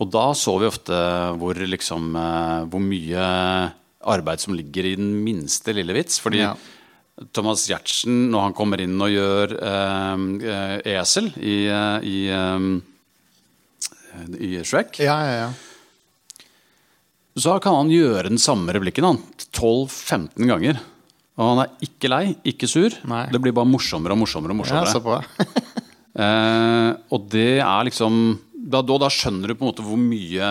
[0.02, 0.98] Og da så vi ofte
[1.40, 2.16] hvor, liksom,
[2.72, 3.28] hvor mye
[4.10, 6.18] arbeid som ligger i den minste lille vits.
[6.20, 6.56] Fordi Ja.
[7.32, 12.66] Thomas Giertsen, når han kommer inn og gjør eh, esel i, eh, i, eh,
[14.42, 15.52] i Shrek, Ja, ja, ja.
[17.38, 19.22] så kan han gjøre den samme replikken han,
[19.54, 20.82] 12-15 ganger.
[21.34, 22.94] Og han er ikke lei, ikke sur.
[23.10, 23.24] Nei.
[23.34, 24.54] Det blir bare morsommere og morsommere.
[24.54, 24.94] og ja morsommere.
[24.94, 25.20] så bra.
[26.14, 30.46] Eh, og det er liksom da, da, da skjønner du på en måte hvor mye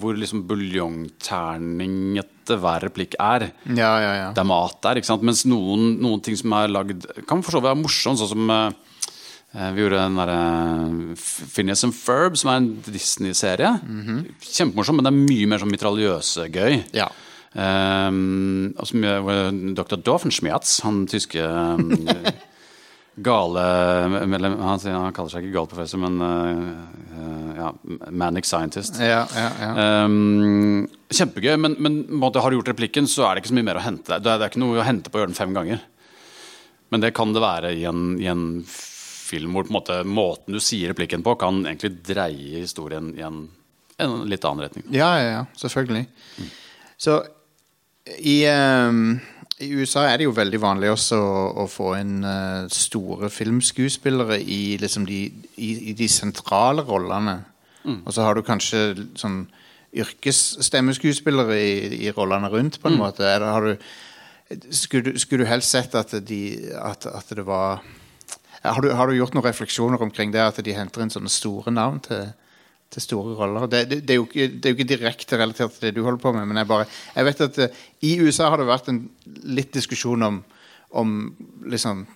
[0.00, 3.50] Hvor liksom buljongterningete hver replikk er.
[3.68, 4.32] ja, ja, ja.
[4.32, 4.96] Det er mat der.
[4.96, 5.20] ikke sant?
[5.28, 8.16] Mens noen, noen ting som er lagd, kan for så vidt være morsomt.
[8.20, 8.72] Sånn som eh,
[9.76, 10.40] vi gjorde den derre
[11.54, 13.70] Phineas and Ferb, som er en Disney-serie.
[14.40, 16.74] Kjempemorsom, men det er mye mer sånn mitraljøsegøy.
[16.96, 17.08] ja.
[17.54, 19.04] Um, og som
[19.78, 20.00] Dr.
[20.02, 21.92] Doffenschmerz, han tyske um,
[23.28, 23.64] gale
[24.26, 27.70] medlem han, han kaller seg ikke gal professor, men uh, ja,
[28.10, 28.98] manic scientist.
[28.98, 30.04] ja, ja, ja.
[30.04, 33.58] Um, kjempegøy, men, men på måte, har du gjort replikken, så er det ikke så
[33.60, 34.18] mye mer å hente.
[34.18, 35.84] Det er, det er ikke noe å hente på å gjøre den fem ganger.
[36.90, 38.64] Men det kan det være i en, i en
[39.24, 43.46] film hvor måte, måten du sier replikken på, kan egentlig dreie historien i en,
[44.02, 44.86] en litt annen retning.
[44.94, 46.04] Ja, ja, ja, selvfølgelig.
[47.00, 47.22] Så
[48.04, 49.20] i, ehm,
[49.64, 54.40] i USA er det jo veldig vanlig også å, å få inn eh, store filmskuespillere
[54.42, 55.24] i, liksom de,
[55.56, 57.38] i, i de sentrale rollene.
[58.04, 59.44] Og så har du kanskje sånn
[59.94, 61.74] yrkesstemmeskuespillere i,
[62.06, 63.26] i rollene rundt, på en måte.
[63.28, 63.88] Eller har du,
[64.74, 66.40] skulle, du, skulle du helst sett at, de,
[66.80, 67.84] at, at det var
[68.64, 71.72] har du, har du gjort noen refleksjoner omkring det at de henter inn sånne store
[71.74, 72.30] navn til,
[72.94, 73.66] til store roller?
[73.70, 76.22] Det, det, det, er jo det er jo ikke direkte relatert til det du holder
[76.22, 79.02] på med, men jeg, bare, jeg vet at uh, i USA har det vært en
[79.58, 80.40] litt diskusjon om,
[80.94, 81.18] om
[81.70, 82.06] liksom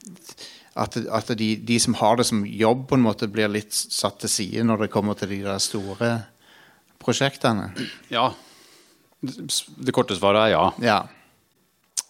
[0.78, 4.20] at, at de, de som har det som jobb, på en måte blir litt satt
[4.22, 6.12] til side når det kommer til de der store
[7.02, 7.72] prosjektene.
[8.12, 8.30] Ja.
[9.18, 10.66] Det korte svaret er ja.
[10.84, 10.98] Ja.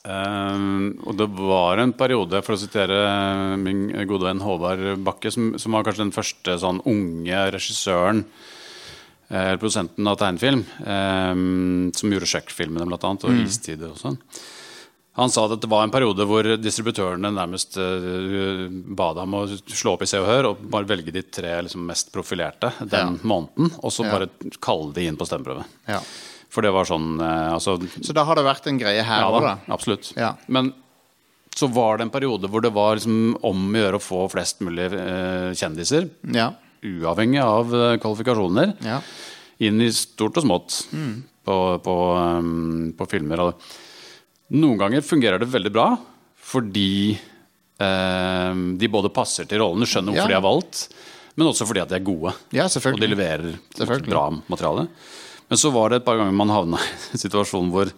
[0.08, 5.50] Um, og det var en periode, for å sitere min gode venn Håvard Bakke, som,
[5.60, 8.22] som var kanskje den første sånn unge regissøren
[9.28, 14.16] produsenten av tegnefilm, ehm, som gjorde Shrek-filmene annet, og Istid og sånn.
[15.18, 19.42] Han sa at det var en periode hvor distributørene nærmest uh, ba deg om å
[19.50, 23.16] slå opp i Se og Hør og bare velge de tre liksom, mest profilerte den
[23.26, 24.12] måneden, og så Ja.
[24.14, 24.28] bare
[24.62, 25.64] kalle de inn på stemmeprøve.
[25.90, 25.98] Ja.
[26.48, 29.40] For det var sånn eh, altså, Så da har det vært en greie her òg,
[29.42, 29.74] da, da.
[29.74, 30.12] absolutt.
[30.16, 30.36] Ja.
[30.46, 30.70] Men
[31.58, 34.62] så var det en periode hvor det var liksom om å gjøre å få flest
[34.62, 36.52] mulig eh, kjendiser, Ja.
[36.84, 39.00] Uavhengig av eh, kvalifikasjoner, ja.
[39.64, 41.22] inn i stort og smått Mm.
[41.48, 41.94] på, på,
[42.38, 43.42] um, på filmer.
[44.54, 45.88] Noen ganger fungerer det veldig bra
[46.48, 47.18] fordi
[47.80, 50.38] eh, de både passer til rollen, skjønner hvorfor Ja.
[50.38, 50.88] de er valgt,
[51.36, 52.32] men også fordi at de er gode.
[52.52, 53.58] Ja, Og de leverer
[54.08, 54.88] bra materiale.
[55.48, 57.92] Men så var det et par ganger man havna i en situasjon hvor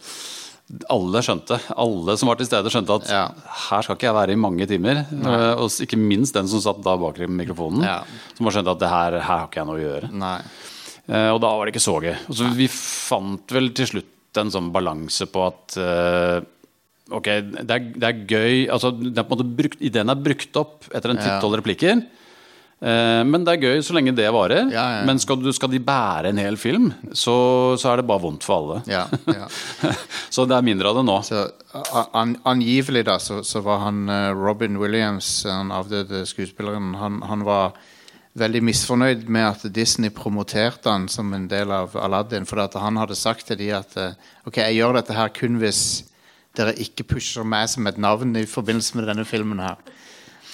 [0.89, 3.23] alle skjønte, alle som var til stede, skjønte at Ja.
[3.71, 5.05] her skal ikke jeg være i mange timer.
[5.11, 5.55] Nei.
[5.59, 8.05] Og ikke minst den som satt da bak mikrofonen, Ja.
[8.37, 10.13] som har skjønt at det her, her har ikke jeg noe å gjøre.
[10.13, 10.41] Nei.
[11.09, 12.17] Eh, og da var det ikke så gøy.
[12.29, 16.41] Og så vi fant vel til slutt en sånn balanse på at eh,
[17.11, 21.11] Ok, det er, det er gøy altså, det er brukt, Ideen er brukt opp etter
[21.11, 21.41] en Ja.
[21.41, 22.05] ti-tolv replikker.
[22.81, 24.71] Eh, men det er gøy så lenge det varer.
[24.73, 25.01] Ja, ja.
[25.09, 27.35] Men skal, du, skal de bære en hel film, så,
[27.81, 28.81] så er det bare vondt for alle.
[28.89, 29.49] Ja, ja.
[30.35, 31.19] så det er mindre av det nå.
[31.27, 31.45] Så
[32.17, 37.45] an, angivelig da så, så var han eh, Robin Williams, han avdøde skuespilleren, han, han
[37.49, 37.77] var
[38.41, 42.97] veldig misfornøyd med at Disney promoterte han som en del av Aladdin, for at han
[43.01, 44.17] hadde sagt til de at eh,
[44.49, 45.83] ok, jeg gjør dette her kun hvis
[46.57, 49.77] dere ikke pusher meg som et navn i forbindelse med denne filmen her.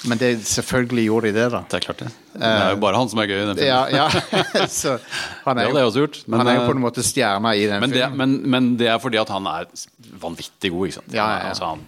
[0.06, 1.60] Men det, selvfølgelig gjorde de det, da.
[1.66, 2.10] Det er klart det.
[2.36, 3.68] Det er jo bare han som er gøy i den filmen.
[3.68, 4.06] Ja, ja.
[4.80, 4.96] så
[5.44, 6.18] han Det er, jo, også gjort.
[6.26, 8.36] Men, han er jo eh, på en måte stjerna i den men, det, filmen.
[8.38, 9.68] men, men det er fordi at han er
[10.22, 10.88] vanvittig god.
[10.88, 11.12] Ikke sant?
[11.12, 11.52] Ja, ja, ja.
[11.52, 11.84] Altså, han,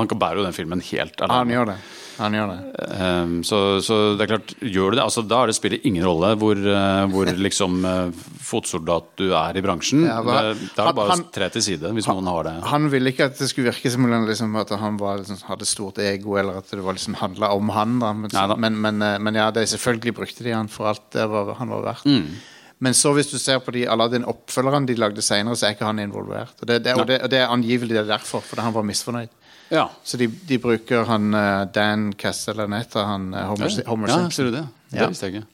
[0.00, 1.38] han kan bære jo den filmen helt alene.
[1.42, 1.80] Han gjør det.
[2.20, 2.58] Han gjør det.
[3.00, 6.04] Um, så, så det er klart, gjør du det altså, Da er det spiller ingen
[6.04, 10.04] rolle hvor, eh, hvor liksom eh, fotsoldat du er i bransjen.
[10.08, 12.54] Ja, Det- da er det bare å tre til side hvis noen har det.
[12.70, 15.98] Han ville ikke at det skulle virke som liksom, at han var, liksom, hadde stort
[16.04, 17.98] ego, eller at det var liksom handla om han.
[18.02, 18.12] Da.
[18.12, 18.56] Men, Neida.
[18.60, 21.72] men, men, eh, men ja, det selvfølgelig brukte de han for alt det var, han
[21.72, 22.06] var verdt.
[22.08, 22.40] Mm.
[22.80, 26.00] Men så hvis du ser på de Aladdin-oppfølgerne de lagde senere, så er ikke han
[26.00, 26.54] involvert.
[26.62, 28.86] Og det, det, og det, og det er angivelig det er derfor, fordi han var
[28.88, 29.34] misfornøyd.
[29.70, 29.86] Ja.
[30.02, 34.44] Så de, de bruker han eh, Dan Castellaneta, han eh, Homer, Ja, Homer ja, ser
[34.50, 34.66] du det?
[34.90, 35.46] Det visste jeg ikke.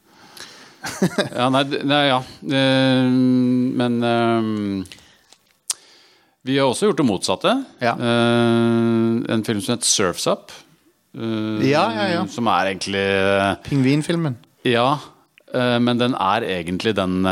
[1.36, 2.22] ja, nei, nei ja.
[2.46, 3.10] Uh,
[3.76, 4.84] men uh,
[6.46, 7.64] vi har også gjort det motsatte.
[7.82, 7.94] Ja.
[7.98, 10.52] Uh, en film som heter Surfs Up.
[11.16, 12.26] Ja, ja, ja.
[12.28, 13.08] Som er egentlig
[13.64, 14.36] Pingvinfilmen.
[14.68, 15.00] Ja,
[15.80, 17.24] men den er egentlig den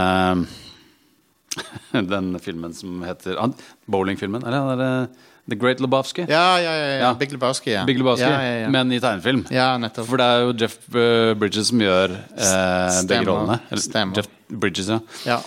[2.14, 3.52] Den filmen som heter ah,
[3.84, 5.12] Bowlingfilmen, eller er det
[5.50, 6.24] The Great Lebowski?
[6.30, 7.10] Ja, ja, ja, ja.
[7.20, 7.72] Big Lebowski.
[7.74, 7.82] Ja.
[7.84, 8.68] Big Lebowski, Ja, ja, ja.
[8.72, 9.42] men i tegnefilm.
[9.52, 10.06] ja nettopp.
[10.08, 13.58] For det er jo Jeff eh, Bridges som gjør eh, begge rollene.
[13.68, 14.16] Eller, Stemmer.
[14.22, 14.88] Jeff Bridges,
[15.28, 15.40] ja.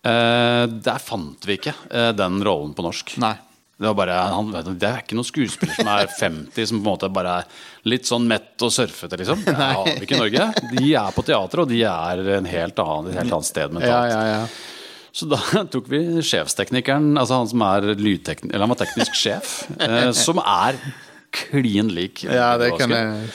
[0.00, 3.14] Eh, der fant vi ikke eh, den rollen på norsk.
[3.20, 3.34] Nei.
[3.80, 6.84] Det, var bare, han, du, det er ikke noen skuespiller som er 50 som på
[6.84, 7.46] en måte bare er
[7.88, 9.40] litt sånn mett og surfete, liksom.
[9.46, 10.48] Det har vi ikke i Norge.
[10.74, 14.12] De er på teater, og de er en helt annen, et helt annet sted mentalt.
[14.12, 14.42] Ja, ja, ja.
[15.12, 15.38] Så da
[15.72, 20.38] tok vi sjefsteknikeren, altså han som er lydtekniker, eller han var teknisk sjef, eh, som
[20.42, 20.78] er
[21.34, 22.24] klin lik.
[22.26, 23.30] Ja, det kan jeg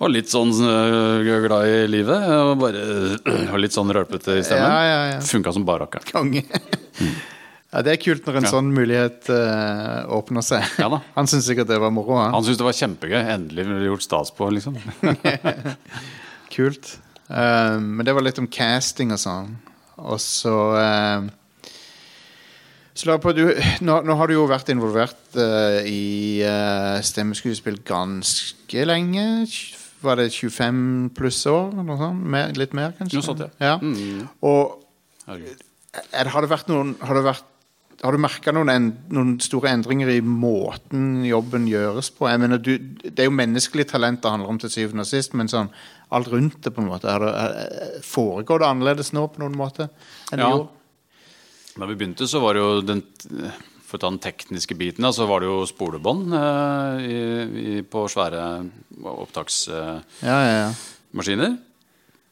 [0.00, 2.84] Og litt sånn øh, glad i livet, og bare
[3.52, 4.64] og litt sånn rølpete i stemmen.
[4.70, 5.20] Ja, ja, ja.
[5.28, 6.08] Funka som bare rakkeren.
[6.14, 6.46] Konge.
[7.70, 8.50] Ja, det er kult når en Ja.
[8.50, 10.64] sånn mulighet uh, åpner seg.
[10.82, 10.96] Ja da.
[11.14, 12.16] Han syntes sikkert det var moro.
[12.18, 12.32] Han.
[12.34, 13.18] Han syntes det var kjempegøy.
[13.36, 14.74] Endelig ble det gjort stas på, liksom.
[16.50, 16.96] Kult.
[17.30, 19.52] Uh, men det var litt om casting og sånn.
[20.00, 21.28] Og så eh,
[22.96, 23.44] Så på du,
[23.86, 26.04] nå, nå har du jo vært involvert eh, i
[26.46, 29.26] eh, stemmeskuespill ganske lenge.
[30.00, 31.74] Var det 25 pluss år?
[31.76, 32.24] Noe sånt?
[32.32, 33.20] Mer, litt mer, kanskje?
[33.20, 33.50] Noe sånt, ja.
[33.60, 33.76] ja.
[33.80, 34.24] Mm.
[34.48, 34.78] Og
[35.30, 37.49] er, har det vært noen Har, det vært,
[38.00, 42.28] har du merka noen, en, noen store endringer i måten jobben gjøres på?
[42.30, 42.72] Jeg mener, du,
[43.04, 45.68] Det er jo menneskelig talent det handler om til syvende og sist, men sånn
[46.16, 49.58] alt rundt det, på en måte er det, er, Foregår det annerledes nå på noen
[49.58, 49.90] måte
[50.32, 50.52] enn Ja.
[51.76, 53.04] Da vi begynte, så var det jo den
[53.86, 58.42] For å ta den tekniske biten, så var det jo spolebånd eh, på svære
[59.02, 60.04] opptaksmaskiner.
[60.22, 60.70] Ja, ja, ja.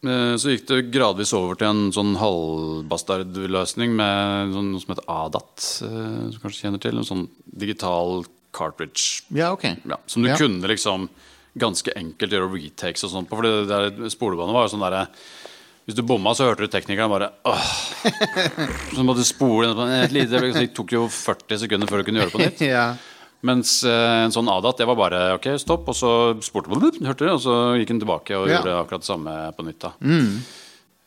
[0.06, 5.08] Eh, Så gikk det gradvis over til en sånn halvbastardløsning med sånn, noe som heter
[5.11, 6.98] ADAT, eh, som du kanskje kjenner til.
[7.00, 7.24] En sånn
[7.58, 9.22] digital cartridge.
[9.34, 9.64] Ja, ok.
[9.88, 10.37] Ja, som du Ja.
[10.37, 11.08] kunne liksom
[11.58, 13.37] ganske enkelt gjøre retakes og sånt på.
[13.37, 15.08] For det der spolebåndet var jo sånn derre
[15.88, 17.94] Hvis du bomma, så hørte du teknikeren bare åh.
[18.94, 22.02] Så måtte du spole inn på et lite øyeblikk, det tok jo 40 sekunder før
[22.02, 22.61] du kunne gjøre det på nytt.
[22.76, 22.94] ja.
[23.46, 27.29] Mens eh, en sånn ADAT, det var bare ok, stopp, og så spurte hørte du,
[27.31, 28.59] og så gikk den tilbake og Ja.
[28.59, 29.79] gjorde akkurat det samme på nytt.
[29.79, 29.92] da.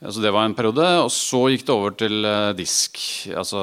[0.01, 2.97] Altså det var en periode, og så gikk det over til eh, disk.
[3.37, 3.59] Altså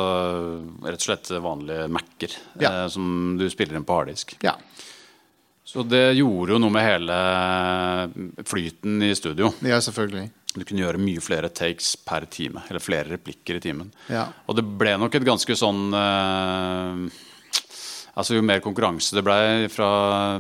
[0.85, 2.70] rett og slett vanlige Mac-er Ja.
[2.85, 4.37] eh, som du spiller inn på harddisk.
[4.44, 4.52] Ja.
[5.68, 7.16] Så det gjorde jo noe med hele
[8.46, 9.50] flyten i studio.
[9.62, 10.31] ja, selvfølgelig.
[10.59, 13.90] Du kunne gjøre mye flere takes per time, eller flere replikker i timen.
[14.09, 14.28] Ja.
[14.48, 17.18] Og det ble nok et ganske sånn eh,
[18.18, 19.88] Altså Jo mer konkurranse det ble fra,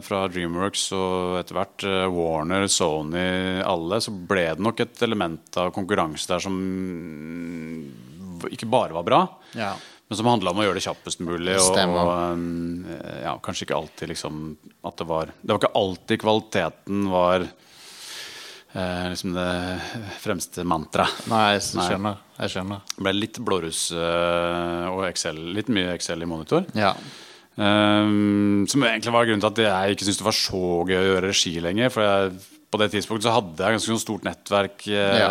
[0.02, 5.58] fra Dreamworks og etter hvert eh, Warner, Sony, alle, så ble det nok et element
[5.62, 6.56] av konkurranse der som
[8.50, 9.20] ikke bare var bra,
[9.58, 9.72] Ja.
[10.08, 11.54] men som handla om å gjøre det kjappest mulig.
[11.58, 12.10] Og, og
[12.96, 14.42] eh, ja, kanskje ikke alltid liksom
[14.86, 19.48] at det var Det var ikke alltid kvaliteten var eh, liksom det
[20.22, 21.26] fremste mantraet.
[21.30, 22.18] Nei, jeg skjønner.
[22.38, 22.82] Jeg skjønner.
[22.96, 26.66] Det ble litt blåruss eh, og Excel, litt mye Excel i monitor.
[26.78, 26.92] Ja.
[27.58, 31.06] Um, som egentlig var grunnen til at jeg ikke syntes det var så gøy å
[31.08, 31.90] gjøre regi lenger.
[31.90, 32.36] For jeg,
[32.70, 35.30] på det tidspunktet så hadde jeg ganske sånn stort nettverk eh, Ja.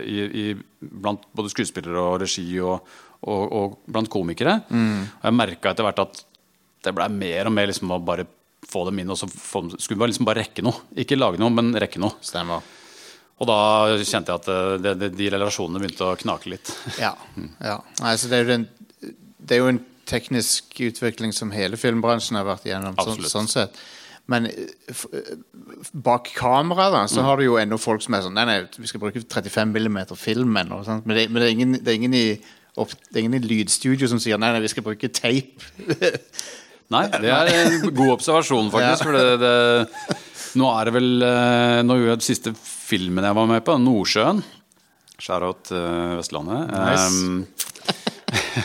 [0.00, 0.46] i, i,
[0.80, 2.86] blant både skuespillere og regi og,
[3.26, 4.60] og, og blant komikere.
[4.70, 6.22] Og jeg merka etter hvert at
[6.86, 8.24] det blei mer og mer liksom å bare
[8.66, 10.86] få dem inn og så få, skulle bare liksom bare rekke noe.
[11.02, 12.16] Ikke lage noe, men rekke noe.
[12.24, 12.64] Stemmer.
[13.36, 13.58] Og da
[14.00, 16.72] kjente jeg at eh, det, det, de relasjonene begynte å knake litt.
[17.02, 17.12] Ja.
[17.68, 17.76] ja.
[18.00, 18.66] Nei, så det, er jo en,
[19.02, 22.98] det er jo en teknisk utvikling som hele filmbransjen har vært igjennom.
[23.02, 23.78] Sånn, sånn sett.
[24.30, 24.70] Men eh,
[25.14, 25.32] eh,
[25.92, 28.90] bak kamera da, så har du jo ennå folk som er sånn Nei, nei, vi
[28.90, 30.82] skal bruke 35 mm film ennå.
[31.04, 32.26] Men, det, men det, er ingen, det, er ingen i,
[32.74, 35.74] opp, det er ingen i lydstudio som sier nei, nei, vi skal bruke tape.
[36.86, 39.08] Nei, det er en god observasjon, faktisk.
[39.08, 40.18] For det,
[40.54, 43.74] nå er det vel eh, Nå gjorde jeg den siste filmen jeg var med på,
[43.82, 44.44] 'Nordsjøen'.
[45.18, 46.70] Shout-out uh, Vestlandet.
[46.70, 47.24] Nice.
[47.26, 47.46] Um,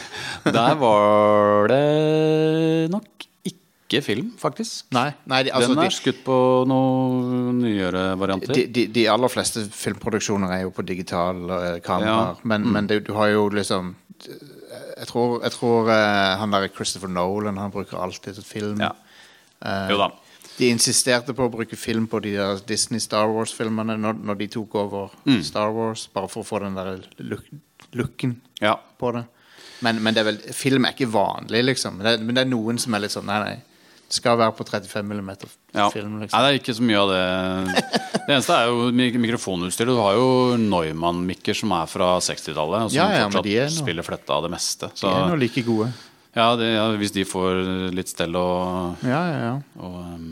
[0.45, 4.85] der var det nok ikke film, faktisk.
[4.95, 6.35] Nei, nei de, altså, Den er de, skutt på
[6.69, 8.53] noen nyere varianter.
[8.55, 12.37] de, de, de aller fleste filmproduksjoner er jo på digital eh, kameraer.
[12.39, 12.47] Ja.
[12.53, 17.09] Men, men det, du har jo liksom Jeg tror, jeg tror eh, han der Christopher
[17.11, 18.79] Nolan Han bruker alltid et film.
[18.79, 18.93] Ja.
[19.65, 20.11] Eh, Jo da.
[20.57, 24.47] De insisterte på å bruke film på de der Disney Star Wars-filmene når, når de
[24.55, 25.39] tok over Mm.
[25.47, 27.43] Star Wars, bare for å få den der look,
[27.97, 28.75] looken Ja.
[28.99, 29.23] på det.
[29.81, 31.95] Men, men det vel, film er ikke vanlig, liksom.
[31.97, 33.55] Men det, men det er noen som er litt sånn Nei, nei.
[34.11, 35.29] Det skal være på 35 mm
[35.73, 35.85] Ja.
[35.89, 36.41] film, Nei, liksom.
[36.43, 37.83] det er ikke så mye av det.
[38.27, 39.87] Det eneste er jo mik- mikrofonutstyret.
[39.95, 40.25] Du har jo
[40.59, 44.51] Neumann-mikker som er fra 60-tallet, og som Ja, ja, fortsatt er spiller fletta av det
[44.51, 44.89] meste.
[44.99, 45.87] Så De er nå like gode.
[46.35, 49.55] ja, det, ja, hvis de får litt stell og, Ja, ja, ja.
[49.79, 50.27] og um,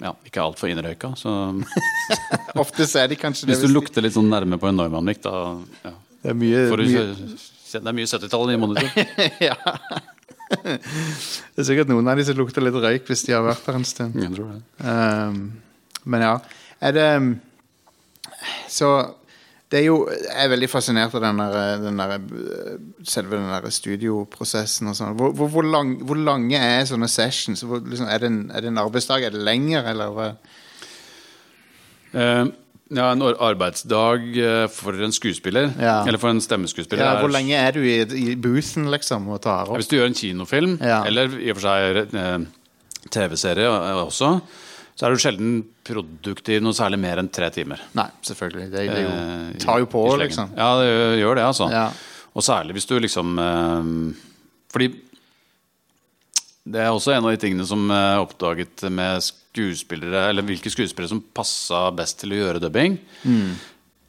[0.00, 1.34] ja, ikke altfor innrøyka, så
[2.62, 5.20] Ofte så er de kanskje det Hvis du lukter litt sånn nærme på en Neumann-mikk,
[5.26, 5.34] da
[5.84, 5.92] ja.
[6.22, 7.04] Det er mye, du, mye
[7.82, 8.90] Det er mye 70-tall i monitor.
[9.48, 9.56] ja.
[10.54, 13.80] Det er sikkert noen av de som lukter litt røyk hvis de har vært der
[13.80, 14.16] en stund.
[14.20, 14.62] Jeg tror det.
[14.84, 15.42] Um,
[16.12, 16.38] men ja.
[16.84, 17.28] Er det um,
[18.68, 18.88] Så
[19.72, 22.74] det er jo Jeg er veldig fascinert av den der, den der uh,
[23.08, 25.16] selve den der studioprosessen og sånn.
[25.18, 27.64] Hvor, hvor, lang, hvor lange er sånne sessions?
[27.66, 29.26] Hvor, liksom, er, det en, er det en arbeidsdag?
[29.26, 30.28] Er det lenger, eller hva?
[32.14, 32.44] Eh,
[32.90, 36.02] ja, en arbeidsdag eh, for en skuespiller, Ja.
[36.06, 39.70] eller for en stemmeskuespiller Ja, hvor lenge er du i, i boothen, liksom, og tar
[39.70, 39.78] opp?
[39.78, 41.02] Hvis du gjør en kinofilm, Ja.
[41.08, 42.38] eller i og for seg eh,
[43.10, 44.40] TV-serie eh, også,
[44.94, 47.80] så er du sjelden produktiv noe særlig mer enn tre timer.
[47.98, 48.68] Nei, selvfølgelig.
[48.70, 49.14] Det, det jo,
[49.64, 50.52] tar jo på, liksom.
[50.54, 51.70] Ja, det gjør, det, altså.
[51.72, 51.88] Ja.
[52.34, 53.88] Og særlig hvis du liksom eh,
[54.74, 54.88] Fordi
[56.64, 59.20] det er også en av de tingene som er oppdaget med
[59.54, 62.96] skuespillere, eller hvilke skuespillere som passa best til å gjøre dubbing.
[63.22, 63.52] Mm.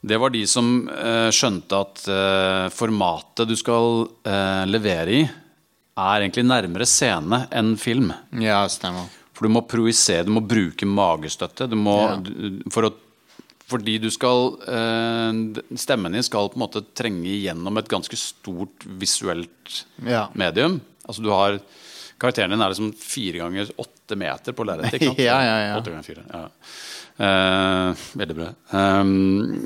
[0.06, 5.24] Det var de som eh, skjønte at eh, formatet du skal eh, levere i,
[5.96, 8.10] er egentlig nærmere scene enn film.
[8.42, 9.08] Ja, stemmer.
[9.36, 11.70] For du må projisere, du må bruke magestøtte.
[11.72, 12.16] Du må, Ja.
[12.22, 12.92] du, for å,
[13.66, 15.40] fordi du skal eh,
[15.82, 20.28] Stemmen din skal på en måte trenge igjennom et ganske stort visuelt Ja.
[20.38, 20.82] medium.
[21.08, 21.58] Altså du har
[22.22, 25.04] Karakteren din er liksom fire ganger åtte meter på lerretet.
[25.20, 25.80] Ja, ja, ja.
[25.80, 26.24] Åtte ganger fire.
[26.32, 26.46] Ja.
[27.26, 28.52] Eh, veldig bra.
[28.76, 29.66] Um,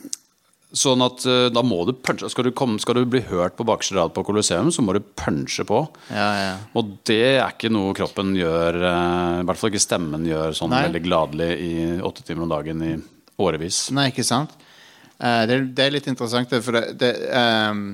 [0.76, 2.30] sånn at eh, da må du punche.
[2.30, 5.02] Skal du, komme, skal du bli hørt på bakerste rad på Colosseum, så må du
[5.02, 5.82] punche på.
[6.14, 6.56] Ja, ja.
[6.78, 10.74] Og det er ikke noe kroppen gjør, eh, i hvert fall ikke stemmen gjør sånn
[10.76, 10.86] Nei.
[10.88, 11.74] veldig gladelig i
[12.06, 12.94] åtte timer om dagen i
[13.42, 13.88] årevis.
[13.98, 14.54] Nei, ikke sant?
[15.20, 17.94] Uh, det, det er litt interessant, for det, det i,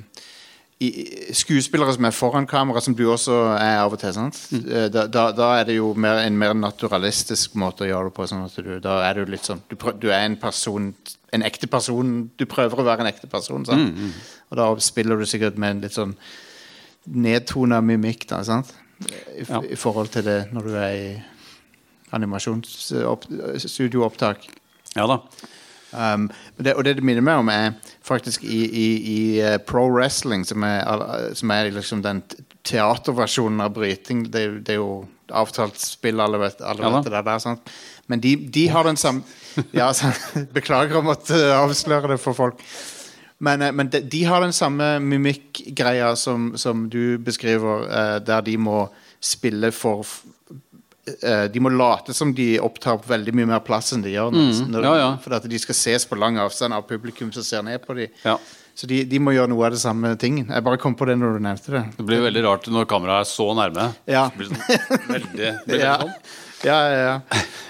[1.34, 4.36] Skuespillere som er foran kamera, som du også er av og til, sant?
[4.52, 8.14] Eh, da, da, da er det jo mer, en mer naturalistisk måte å gjøre det
[8.18, 8.28] på.
[8.28, 10.94] Sånn du, da er du litt sånn du, prøv, du er en person
[11.36, 12.30] En ekte person.
[12.40, 13.66] Du prøver å være en ekte person.
[13.68, 13.92] Sant?
[14.52, 16.14] Og da spiller du sikkert med en litt sånn
[17.12, 18.72] nedtona mimikk, da, sant?
[19.04, 19.60] I, Ja.
[19.60, 21.20] I forhold til det når du er i
[22.16, 24.48] animasjonsstudioopptak.
[24.96, 25.18] Ja da.
[25.92, 29.86] Um, det, og det det minner meg om, er faktisk i, i, i uh, pro
[29.92, 32.24] wrestling, som er, som er liksom den
[32.66, 34.26] teaterversjonen av bryting.
[34.32, 37.40] Det, det er jo avtalt spill, alle vet, alle Ja vet det der.
[37.44, 37.72] Sant?
[38.12, 39.24] Men de, de har den samme
[39.74, 40.12] ja, så,
[40.58, 42.62] Beklager å måtte avsløre det for folk.
[43.44, 48.46] Men, uh, men de, de har den samme mimikkgreia som, som du beskriver, uh, der
[48.46, 48.86] de må
[49.24, 50.06] spille for
[51.22, 54.32] eh, De må late som de opptar veldig mye mer plass enn de gjør.
[54.32, 54.84] når- Mm.
[54.84, 55.18] ja, ja.
[55.18, 58.08] For at de skal ses på lang avstand av publikum som ser ned på dem.
[58.24, 58.38] Ja.
[58.76, 60.50] Så de, de må gjøre noe av det samme tingen.
[60.52, 61.84] Jeg bare kom på det når du nevnte det.
[61.98, 63.96] Det blir veldig rart når kameraet er så nærme.
[64.06, 64.26] Ja.
[64.30, 66.12] Så blir sånn veldig, veldig Ja, sånn.
[66.66, 67.22] ja, ja.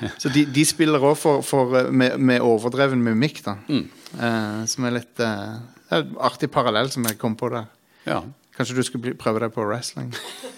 [0.01, 0.09] ja.
[0.17, 3.53] Så de, de spiller òg for, for, eh, med, med overdreven mimikk, da.
[3.69, 3.85] Mm.
[4.15, 7.67] Uh, som er litt uh, det er en artig parallell som jeg kom på der.
[8.07, 8.23] Ja.
[8.57, 10.09] Kanskje du skulle bli, prøve deg på wrestling?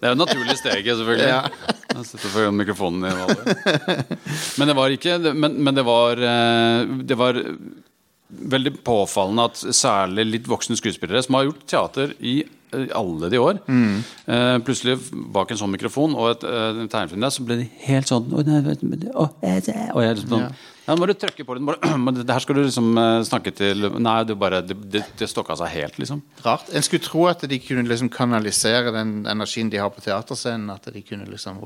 [0.00, 1.28] Det er jo naturlig steget, selvfølgelig.
[1.28, 1.42] Ja.
[1.90, 3.56] Jeg sitter for mikrofonen i vanlig.
[4.58, 7.36] Men det var ikke Men, men det var eh, Det var
[8.30, 12.40] veldig påfallende at særlig litt voksne skuespillere som har gjort teater i
[12.72, 14.98] eh, alle de år, eh, plutselig
[15.34, 18.28] bak en sånn mikrofon og et eh, tegnefilm der, så ble de helt sånn
[19.94, 20.96] Og jeg liksom sånn Ja.
[20.98, 21.68] må du trykke på den.
[22.26, 25.54] Det her skal du liksom eh, snakke til Nei, det bare Det, det, det stokka
[25.60, 26.22] seg helt, liksom.
[26.42, 26.70] Rart.
[26.74, 30.70] En skulle tro at de kunne liksom kanalisere den energien de har på teaterscenen.
[30.74, 31.60] At de kunne liksom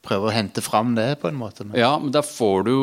[0.00, 1.64] prøve å hente fram det på en måte.
[1.66, 1.74] Men.
[1.78, 2.74] Ja, men da får du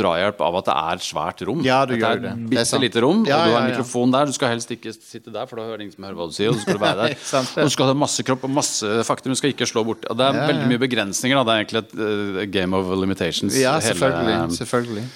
[0.00, 1.62] drahjelp av at det er svært rom.
[1.64, 2.32] Ja, du gjør det.
[2.32, 3.74] et Det er bitte lite rom, Ja, og du har en ja.
[3.74, 4.28] mikrofon der.
[4.28, 6.52] Du skal helst ikke sitte der, for da hører ingen som hører hva du sier.
[6.52, 7.16] Og så skal du være der.
[7.24, 9.32] Sant og du skal ha masse kropp og masse faktum.
[9.32, 10.04] Du skal ikke slå bort.
[10.12, 11.40] Og det er veldig mye begrensninger.
[11.40, 11.46] Da.
[11.48, 13.56] Det er egentlig et uh, game of limitations.
[13.56, 14.58] Ja, hele, selvfølgelig.
[14.60, 15.06] selvfølgelig.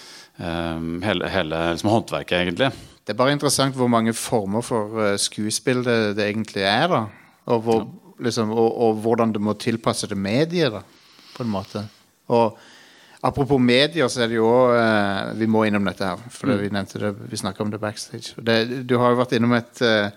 [0.41, 2.73] eh, hele, hele liksom, håndverket, egentlig.
[3.05, 6.89] Det er bare interessant hvor mange former for skuespill det, det egentlig er.
[6.89, 7.05] da
[7.51, 7.87] og, hvor,
[8.23, 10.83] liksom, og, og hvordan du må tilpasse det mediet, da,
[11.41, 11.83] på en måte.
[12.31, 12.59] Og
[13.23, 16.61] apropos medier, så er det jo òg Vi må innom dette her, for mm.
[16.61, 18.37] vi nevnte det Vi snakka om det backstage.
[18.37, 20.13] Det, du har jo vært innom et eh,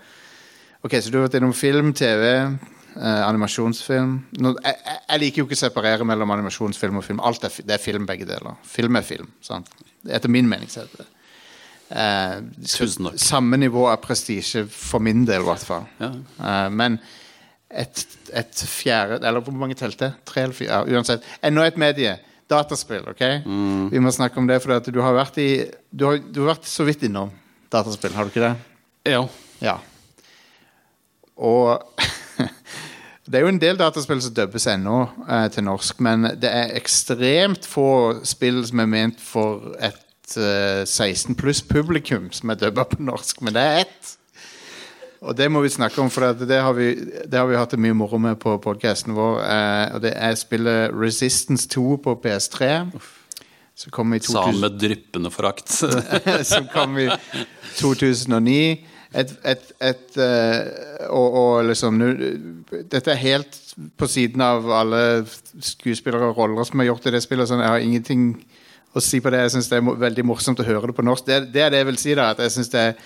[0.84, 4.14] Ok, så du har vært innom film, TV, eh, animasjonsfilm
[4.44, 7.24] Nå, jeg, jeg- liker jo ikke å separere mellom animasjonsfilm og film.
[7.24, 8.60] Alt er, det er film, begge deler.
[8.68, 9.32] Film er film.
[9.40, 9.72] sant?
[10.04, 11.10] Etter min mening så er det det.
[11.94, 13.20] Eh, Tusen takk.
[13.20, 15.86] Samme nivå av prestisje for min del, i hvert fall.
[16.00, 16.12] Ja.
[16.40, 16.98] Eh, men
[17.74, 20.12] et, et fjerde Eller hvor mange telte?
[20.26, 20.70] Tre eller fire?
[20.70, 21.24] Ja, uansett.
[21.44, 22.16] Enda et medie.
[22.50, 23.22] Dataspill, OK?
[23.46, 23.88] Mm.
[23.92, 25.48] Vi må snakke om det, for du har vært i
[25.90, 27.32] du har, du har vært så vidt innom
[27.72, 28.54] dataspill, har du ikke det?
[29.10, 29.24] Ja.
[29.64, 29.78] Ja.
[31.34, 31.80] Og
[33.26, 36.74] det er jo en del dataspill som dubbes ennå eh, til norsk, men det er
[36.78, 37.88] ekstremt få
[38.28, 43.42] spill som er ment for et eh, 16 pluss publikum som er dubba på norsk,
[43.42, 44.13] men det er ett.
[45.24, 46.90] Og det må vi snakke om, for det, det, har, vi,
[47.24, 49.38] det har vi hatt det mye moro med på podkasten vår.
[49.40, 52.72] Eh, og det er spillet Resistance 2 på PS3.
[53.74, 55.72] Som kom i 2000 Same dryppende forakt.
[56.52, 57.08] som kom i
[57.78, 58.58] 2009.
[59.14, 62.14] Et, et, et, eh, og, og liksom nu-
[62.90, 63.60] Dette er helt
[63.96, 65.02] på siden av alle
[65.62, 67.48] skuespillere og roller som har gjort i det spillet.
[67.48, 68.28] Sånn, jeg har ingenting
[68.94, 69.46] å si på det.
[69.46, 71.26] Jeg syns det er veldig morsomt å høre det på norsk.
[71.26, 72.18] Det, det er det jeg vil si.
[72.18, 72.98] da At jeg synes det er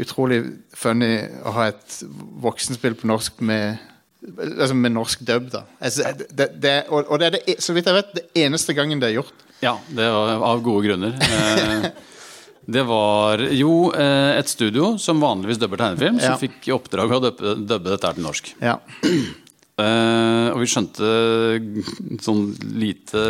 [0.00, 0.40] utrolig
[0.74, 1.12] funny
[1.46, 1.98] å ha et
[2.44, 3.78] voksenspill på norsk med
[4.24, 5.60] Altså med norsk dub, da.
[5.84, 8.96] Altså, det, det, og, og det er det, så vidt jeg vet, det eneste gangen
[9.02, 9.42] det er gjort.
[9.60, 11.12] Ja, det var av gode grunner.
[11.20, 11.90] Eh,
[12.64, 16.30] Det var jo eh, et studio som vanligvis dubber tegnefilm, Ja.
[16.30, 18.48] som fikk i oppdrag å dubbe, dubbe dette her til norsk.
[18.64, 18.78] Ja.
[19.74, 21.06] Eh, og vi skjønte
[22.22, 22.44] sånn
[22.78, 23.22] lite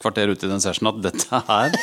[0.00, 1.74] kvarter ute i den sessionen at dette her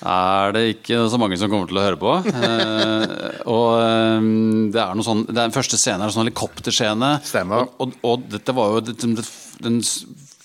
[0.00, 2.14] er det ikke så mange som kommer til å høre på.
[2.24, 3.04] Uh,
[3.52, 7.12] og um, det er noe sånn det er Den første scenen er en sånn helikopterscene.
[7.28, 7.66] Stemmer.
[7.66, 9.26] Og, og, og dette var jo det, det,
[9.60, 9.82] den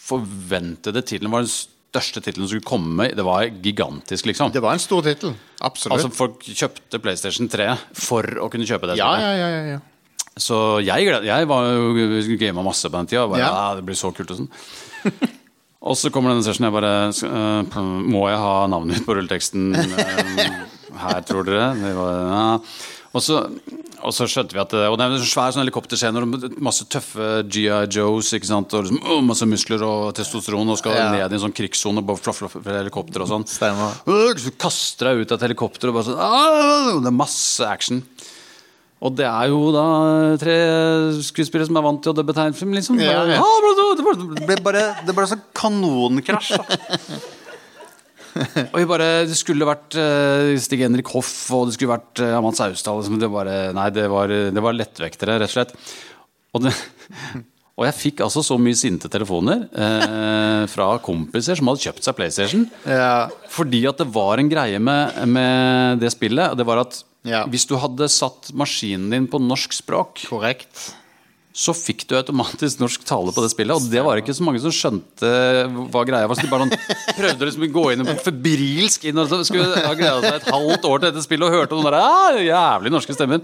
[0.06, 3.10] forventede tittelen var den største tittelen som skulle komme.
[3.16, 4.52] Det var gigantisk, liksom.
[4.52, 5.38] Det var en stor tittel.
[5.64, 5.96] Absolutt.
[5.96, 9.00] Altså Folk kjøpte PlayStation 3 for å kunne kjøpe det.
[9.00, 9.84] ja, ja, ja, ja, ja.
[10.36, 13.24] Så jeg, gled, jeg var jo gama masse på den tida.
[13.32, 13.52] Bare, Ja.
[13.56, 13.76] ja.
[13.78, 14.50] det blir så kult og sånn.
[15.88, 16.68] og så kommer denne sessionen.
[16.68, 16.92] Jeg bare
[17.72, 20.60] uh, Må jeg ha navnet mitt på rulleteksten øh,
[21.06, 21.70] her, tror dere?
[21.80, 22.44] Det var, ja.
[23.16, 23.40] og, så,
[24.04, 26.84] og så skjønte vi at det, Og det er en svær sånn helikopterscene og masse
[26.92, 28.34] tøffe GI Joes.
[28.36, 28.76] Ikke sant?
[28.76, 31.08] Og liksom, å, masse muskler og testosteron og skal Ja.
[31.16, 33.48] ned i en sånn krigssone og flaffe fra helikopter og sånn.
[33.48, 33.96] Stemmer.
[34.44, 37.04] Så kaster jeg ut av et helikopter og bare sånn!
[37.08, 38.04] Det er masse action.
[39.04, 39.86] Og det er jo da
[40.40, 40.56] tre
[41.26, 43.00] skuespillere som er vant til å dubbe tegnfilm, liksom.
[43.04, 43.42] Ja, ja.
[44.00, 46.78] Det ble- bare Det ble sånn kanonkrasj, da.
[48.74, 52.60] Og vi bare, Det skulle vært eh, Stig-Henrik Hoff og det skulle vært uh, Mats
[52.66, 53.00] Austdal.
[53.00, 55.76] Liksom, det, bare, nei, det, var, det var lettvektere, rett og slett.
[56.56, 56.74] Og det,
[57.76, 62.16] Og jeg fikk altså så mye sinte telefoner eh, fra kompiser som hadde kjøpt seg
[62.16, 62.62] PlayStation.
[62.88, 63.26] Ja.
[63.52, 66.54] Fordi at det var en greie med, med det spillet.
[66.54, 67.46] og Det var at Ja.
[67.50, 70.92] hvis du hadde satt maskinen din på norsk språk, Korrekt.
[71.56, 73.72] så fikk du automatisk norsk tale på det spillet.
[73.80, 75.30] Og det var ikke så mange som skjønte
[75.94, 76.36] hva greia var.
[76.36, 80.20] Så de bare sånn, prøvde liksom å gå inn febrilsk inn og skulle ha gleda
[80.20, 83.40] seg et halvt år til dette spillet og hørte noen der ah, jævlig norske stemmer.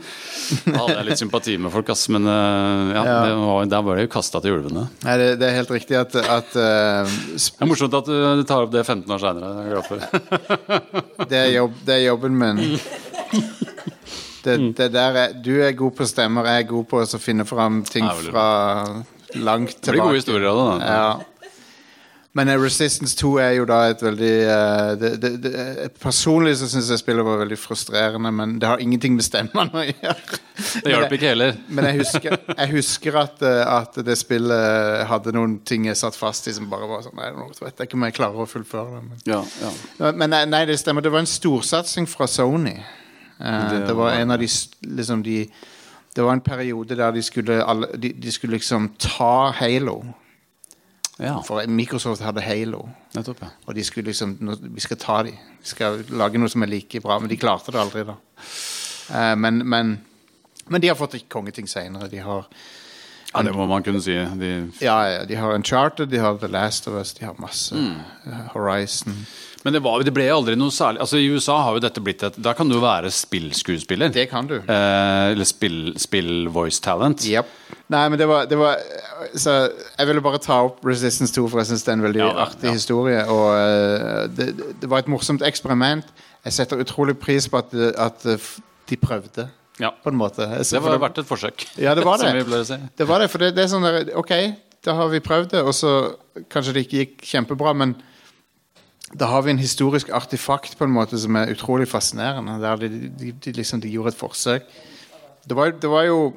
[0.66, 2.04] Da hadde jeg litt sympati med folk, ass.
[2.12, 3.18] Men eh, ja, Ja.
[3.30, 4.86] Det var, der var det jo kasta til ulvene.
[5.08, 8.68] Nei, det, det er helt riktig at, at uh, Det er morsomt at du tar
[8.68, 9.56] opp det 15 år seinere.
[9.72, 12.66] Er det, er jobb, det er jobben min.
[14.44, 17.46] Det, det der er, du er god på stemmer, jeg er god på å finne
[17.46, 18.48] fram ting Ja, fra
[19.36, 20.22] langt Det blir gode tilbake.
[20.22, 20.88] historier av det.
[20.88, 20.96] da.
[20.96, 21.20] Ja.
[22.34, 26.70] Men eh, Resistance 2 er jo da et veldig uh, det, det, det, Personlig så
[26.72, 30.40] syns jeg spillet var veldig frustrerende, men det har ingenting med stemmene å gjøre.
[30.86, 31.58] Det hjalp ikke heller.
[31.68, 36.16] Men jeg husker, jeg husker at, eh, at det spillet hadde noen ting jeg satt
[36.16, 38.96] fast i som bare var sånn Nei, jeg vet ikke om jeg klarer å fullføre
[38.96, 39.04] det.
[39.10, 40.12] Men, Ja, ja.
[40.16, 41.04] men nei, det stemmer.
[41.04, 42.78] Det var en storsatsing fra Sony.
[43.42, 44.48] Eh, Det det var en av de
[44.82, 45.50] liksom de
[46.16, 50.04] Det var en periode der de skulle, alle, de, de skulle liksom ta Halo.
[51.20, 51.42] ja.
[51.48, 52.90] For Microsoft hadde Halo.
[53.16, 53.48] Nettopp, ja.
[53.68, 57.00] Og de skulle liksom Vi skal ta de Vi skal lage noe som er like
[57.02, 57.20] bra.
[57.20, 58.16] Men de klarte det aldri, da.
[59.14, 60.00] Eh, men, men,
[60.68, 62.10] men de har fått et kongeting seinere.
[62.10, 62.48] De har
[63.34, 63.42] ja.
[63.44, 64.12] Det må man kunne si.
[64.12, 67.76] De Ja, ja, de har Uncharted, de har The Last of Us, de har masse.
[67.76, 68.02] Mm.
[68.54, 69.26] Horizon.
[69.64, 72.24] Men det, var, det ble aldri noe særlig Altså I USA har jo dette blitt
[72.26, 74.10] et Da kan du være spillskuespiller.
[74.16, 74.56] Det kan du.
[74.58, 77.26] Eh, eller spill, spill voice talent.
[77.30, 77.52] Yep.
[77.94, 78.80] Nei, men det var, det var
[79.38, 79.54] Så
[80.00, 82.32] jeg ville bare ta opp Resistance 2, for jeg syns det er en veldig Ja,
[82.48, 82.76] artig ja.
[82.80, 83.22] historie.
[83.30, 84.50] Og eh, det,
[84.82, 86.10] det var et morsomt eksperiment.
[86.46, 88.26] Jeg setter utrolig pris på at, at
[88.90, 89.46] de prøvde,
[89.80, 89.92] Ja.
[90.04, 90.42] på en måte.
[90.66, 91.68] Så, Det var verdt et forsøk.
[91.78, 92.66] Ja, det var det.
[92.68, 92.80] Si.
[92.98, 94.34] Det var det, for det, det er sånn der Ok,
[94.86, 95.92] da har vi prøvd det, og så
[96.50, 97.94] kanskje det ikke gikk kjempebra, men
[99.20, 102.60] da har vi en historisk artefakt på en måte som er utrolig fascinerende.
[102.62, 102.90] Der de,
[103.20, 104.70] de, de, liksom, de gjorde et forsøk.
[105.48, 106.34] Det var, det var jo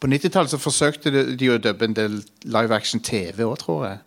[0.00, 3.98] På 90-tallet så forsøkte de, å dubbe en del live action TV òg, tror jeg.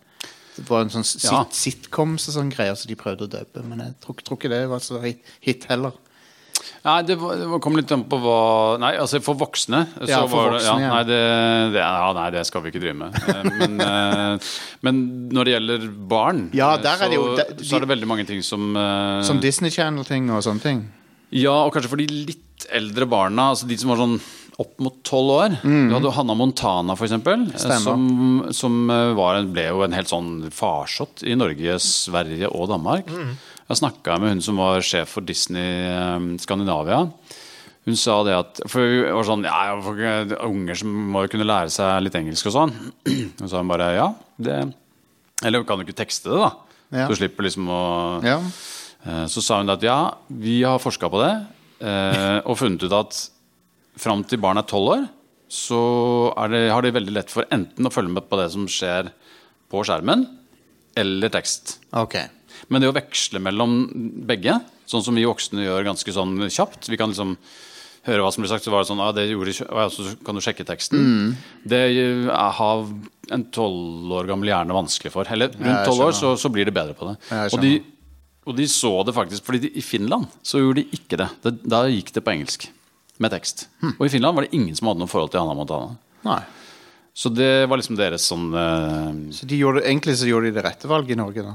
[0.58, 1.38] Det var en sånn sit, Ja.
[1.56, 4.58] sitcoms og sånne greier som de prøvde å dubbe, men jeg tror, tror ikke det
[4.68, 5.96] var så hit, hit heller.
[6.84, 9.86] Nei, det, var, det var- kom litt an på hva Nei, altså for voksne.
[10.00, 11.20] så Ja, for det- voksne, ja, nei, det,
[11.74, 13.14] det, ja, nei, det skal vi ikke drive med.
[13.14, 14.38] Eh, Men, eh,
[14.82, 18.06] men når det gjelder barn, Ja, eh, det jo- så, der- så er det veldig
[18.08, 18.74] mange ting som
[19.24, 20.88] Som Disney Channel-ting og sånne ting.
[21.30, 24.20] Ja, og kanskje for de litt eldre barna, altså de som var sånn
[24.60, 25.54] opp mot tolv år.
[25.62, 27.46] Du hadde Hanna Montana, for eksempel.
[27.58, 33.06] Som, som var, en- ble jo en helt sånn farsott i Norge, Sverige og Danmark.
[33.70, 37.04] Jeg snakka med hun som var sjef for Disney eh, Skandinavia.
[37.86, 40.00] Hun sa det at For hun var sånn Ja, for
[40.50, 42.74] unger som må jo kunne lære seg litt engelsk og sånn.
[43.40, 44.58] Og så sa hun bare ja, det
[45.46, 46.50] Eller kan du ikke tekste det, da?
[46.90, 47.06] Ja.
[47.06, 47.80] Så du slipper liksom å
[48.26, 48.36] Ja.
[49.06, 51.32] Eh, Så sa hun at ja, vi har forska på det
[51.86, 53.22] eh, og funnet ut at
[54.00, 55.06] fram til barn er tolv år,
[55.50, 55.78] så
[56.38, 59.08] er det, har de veldig lett for enten å følge med på det som skjer
[59.72, 60.22] på skjermen,
[60.96, 61.74] eller tekst.
[61.96, 62.16] Ok.
[62.68, 63.82] Men det å veksle mellom
[64.28, 64.58] begge,
[64.90, 67.36] sånn som vi voksne gjør ganske sånn kjapt Vi kan liksom
[68.08, 69.54] høre hva som blir sagt, så var det sånn ah, det gjorde,
[69.92, 71.32] Så kan du sjekke teksten.
[71.68, 72.84] Det eh, har
[73.30, 75.28] en tolv år gammel hjerne vanskelig for.
[75.30, 77.16] Eller rundt tolv år så, så blir det bedre på det.
[77.52, 77.74] Og, de,
[78.48, 81.28] og de så det faktisk, fordi de, i Finland så gjorde de ikke det.
[81.44, 81.56] det.
[81.68, 82.70] Da gikk det på engelsk.
[83.20, 83.66] Med tekst.
[83.98, 85.92] Og i Finland var det ingen som hadde noe forhold til Anna-Montana
[86.24, 86.40] Nei.
[87.12, 89.10] Så det var liksom deres sånn uh...
[89.34, 91.52] Så de gjorde, egentlig så gjorde de det rette valget i Norge, da.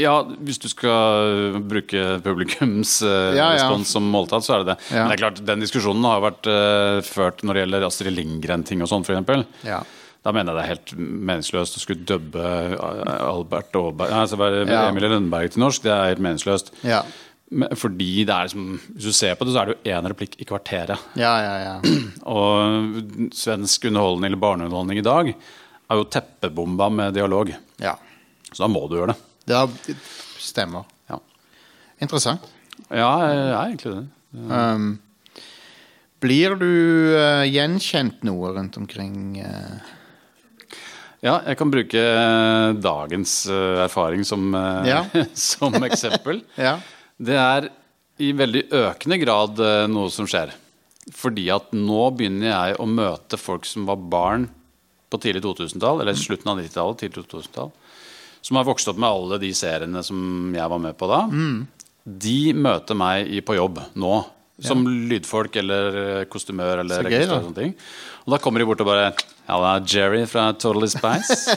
[0.00, 3.58] Ja, hvis du skal bruke publikums eh, Ja, ja.
[3.60, 4.78] respons som måltall, så er det det.
[4.90, 5.04] Ja.
[5.04, 8.82] Men det er klart, den diskusjonen har vært eh, ført når det gjelder Astrid Lindgren-ting
[8.82, 9.44] og sånn, f.eks.
[9.68, 9.82] Ja.
[10.24, 10.94] Da mener jeg det er helt
[11.28, 12.42] meningsløst å skulle dubbe
[12.80, 14.38] Albert Aaberg altså.
[14.40, 15.82] Emilie Lønneberg til norsk.
[15.84, 16.72] Det er helt meningsløst.
[16.82, 17.02] Ja.
[17.52, 20.08] Men Fordi det er liksom Hvis du ser på det, så er det jo én
[20.08, 21.04] replikk i kvarteret.
[21.20, 21.74] Ja, ja, ja.
[22.40, 27.52] Og svensk underholdning eller barneunderholdning i dag er jo teppebomba med dialog.
[27.84, 27.94] ja.
[28.54, 29.20] Så da må du gjøre det.
[29.46, 29.96] Det har-
[30.40, 30.84] stemmer.
[31.10, 31.18] Ja,
[32.00, 32.40] Interessant.
[32.90, 34.06] ja jeg er egentlig det.
[34.34, 34.86] Um,
[36.24, 36.66] blir du
[37.14, 39.78] uh, gjenkjent noe rundt omkring Uh...
[41.24, 44.50] Ja, jeg kan bruke uh, dagens erfaring som,
[44.84, 45.04] Ja.
[45.34, 46.42] som eksempel.
[46.60, 46.74] Ja.
[47.16, 47.70] Det er
[48.20, 50.52] i veldig økende grad noe som skjer.
[51.14, 54.48] Fordi at nå begynner jeg å møte folk som var barn
[55.08, 57.72] på tidlig 2000-tall, eller slutten av 90-tallet, tidlig 2000-tall,
[58.44, 61.22] som har vokst opp med alle de seriene som jeg var med på da.
[62.04, 64.16] De møter meg på jobb nå
[64.64, 67.38] Som lydfolk eller eh, kostymør eller gøy, da.
[67.38, 67.72] og sånne ting.
[68.26, 71.56] Og da kommer de bort og bare Ja, det er Jerry fra Totally Spice.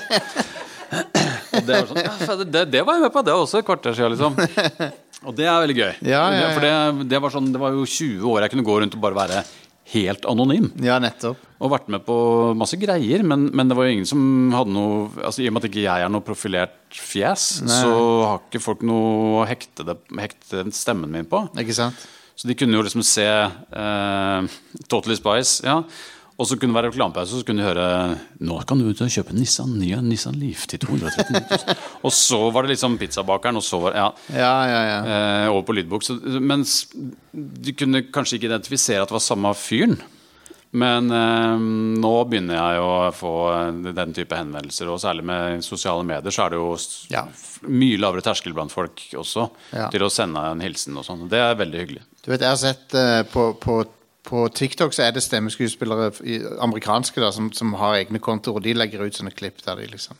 [1.57, 3.67] og det, var sånn, ja, det, det var jeg med på, det var også et
[3.67, 4.39] kvarter siden, liksom.
[5.27, 5.93] Og det er veldig gøy.
[6.05, 6.49] Ja, ja, ja.
[6.53, 9.01] For det, det, var sånn, det var jo 20 år jeg kunne gå rundt og
[9.01, 9.39] bare være
[9.93, 10.69] helt anonym.
[10.83, 11.39] Ja, nettopp.
[11.57, 12.15] Og vært med på
[12.59, 14.19] masse greier, men, men det var jo ingen som
[14.53, 17.93] hadde noe altså I og med at ikke jeg er noe profilert fjes, så
[18.25, 21.45] har ikke folk noe å hekte, det, hekte stemmen min på.
[21.57, 22.05] Ikke sant?
[22.37, 24.57] Så de kunne jo liksom se eh,
[24.91, 25.79] Totally Spice, ja.
[26.37, 27.85] Og så kunne det være reklamepause, og så kunne de høre
[28.45, 31.77] Nå kan du kjøpe Nissan, ny Nissan Leaf til 239 000.
[32.05, 34.99] og så var det liksom pizzabakeren, og så var ja, Ja, ja, ja.
[35.07, 36.05] eh, over på lydbok.
[36.05, 36.83] Så, mens
[37.33, 39.97] de kunne kanskje ikke identifisere at det var samme fyren.
[40.77, 41.57] Men eh,
[42.03, 46.45] nå begynner jeg å få eh, den type henvendelser, og særlig med sosiale medier så
[46.45, 46.69] er det jo
[47.15, 47.25] Ja.
[47.65, 49.87] mye lavere terskel blant folk også Ja.
[49.89, 51.25] til å sende en hilsen og sånn.
[51.31, 52.03] Det er veldig hyggelig.
[52.21, 53.79] Du vet, jeg har sett eh, på, på,
[54.27, 56.09] på TikTok så er det stemmeskuespillere
[56.65, 59.87] amerikanske da, som, som har egne kontoer, og de legger ut sånne klipp der de
[59.93, 60.17] liksom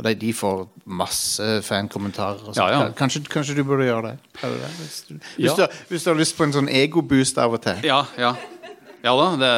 [0.00, 2.44] Og de, de får masse fankommentarer.
[2.48, 2.54] og.
[2.56, 2.84] Ja, ja.
[2.96, 4.14] Kanskje, kanskje du burde gjøre det?
[4.40, 5.66] Det hvis, du, hvis, Ja.
[5.66, 7.82] du, hvis du har lyst på en sånn egoboost av og til.
[7.84, 8.34] Ja, ja.
[9.04, 9.50] Ja da, det,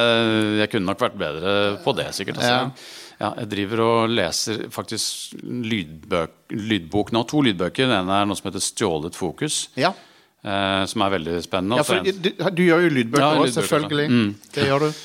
[0.62, 1.54] jeg kunne nok vært bedre
[1.84, 2.38] på det, sikkert.
[2.42, 2.50] Altså.
[2.50, 2.98] Ja.
[3.22, 7.22] Ja, jeg driver og leser faktisk lydbøk, lydbok nå.
[7.30, 7.86] To lydbøker.
[7.86, 9.92] Den ene er noe som heter 'Stjålet fokus', Ja,
[10.44, 11.80] eh, som er veldig spennende.
[11.80, 14.06] ja for du, du gjør jo lydbøker Ja, òg, selvfølgelig.
[14.10, 14.30] Mm.
[14.54, 15.02] Det gjør du.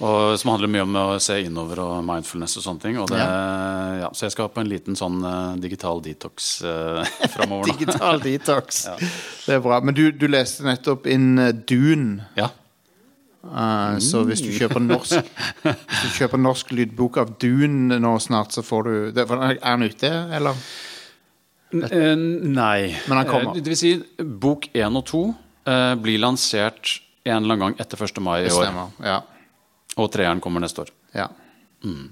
[0.00, 3.00] Og som handler mye om å se innover og mindfulness og sånne ting.
[3.02, 4.08] Og det, ja.
[4.16, 7.02] så jeg skal på en liten sånn uh, digital detox uh,
[7.34, 7.74] framover nå.
[7.74, 8.86] Digital detox.
[9.44, 9.82] Det er bra.
[9.84, 12.30] Men du, du leste nettopp inn uh, Dune.
[12.40, 12.48] Ja.
[13.40, 15.16] Eh, Så hvis du kjøper norsk
[15.64, 19.88] Hvis du kjøper norsk lydbok av Dune nå snart, så får du det, Er den
[19.88, 20.56] ute, eller?
[21.72, 22.94] Eh, nei.
[23.08, 23.54] Men han kommer.
[23.56, 25.34] Eh, Det vil si, bok én og to
[25.66, 28.18] eh, blir lansert en eller annen gang etter 1.
[28.24, 28.90] mai i år.
[29.04, 29.20] Ja.
[30.00, 30.90] Og treeren kommer neste år.
[31.14, 31.28] Ja.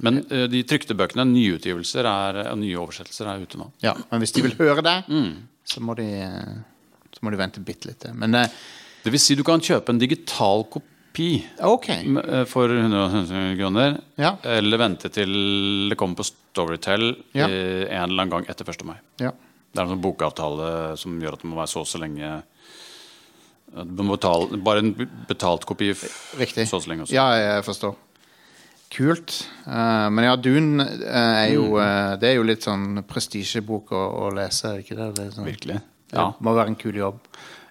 [0.00, 3.70] Men eh, de trykte bøkene, nyutgivelser er, og nye oversettelser, er ute nå.
[3.84, 3.94] ja.
[4.10, 4.96] Men hvis de vil høre det,
[5.68, 6.06] så må de
[7.12, 8.04] Så må de vente bitte litt.
[8.14, 8.30] Men
[9.02, 11.88] Det vil si, du kan kjøpe en digital kopi OK.
[11.90, 13.98] eh, for 100 kroner.
[14.20, 14.36] Ja.
[14.44, 17.46] Eller vente til det kommer på Storytel Ja.
[17.48, 18.84] en eller annen gang etter 1.
[18.84, 18.96] mai.
[19.20, 19.32] Ja.
[19.68, 22.30] Det er en sånn bokavtale som gjør at det må være så og så lenge
[23.68, 24.92] betale, Bare en
[25.28, 25.92] betalt kopi
[26.38, 26.68] Riktig.
[26.68, 27.14] så og så lenge også.
[27.14, 27.96] Ja, jeg forstår.
[28.88, 29.34] Kult.
[29.66, 34.00] Uh, men ja, Dune eh, er jo uh, Det er jo litt sånn prestisjebok å,
[34.24, 35.08] å lese, er det ikke det?
[35.18, 35.80] det sånn, Virkelig.
[36.08, 37.20] Det må være en kul jobb.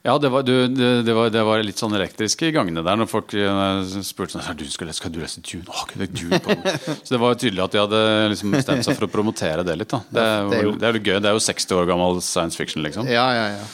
[0.08, 2.96] Ja, det var, du, det, det, var, det var litt sånn elektriske i gangene der
[3.02, 5.68] når folk eh, spurte sånn, du skal, skal du lese Dune.
[5.68, 6.56] Åh, det Dune på?
[7.04, 8.00] Så det var tydelig at de hadde
[8.32, 9.92] liksom bestemt seg for å promotere det litt.
[9.92, 10.00] Da.
[10.08, 11.18] Det, er det er jo- det er jo gøy.
[11.20, 13.10] Det er jo 60 år gammel science fiction, liksom.
[13.12, 13.68] Ja, ja, ja.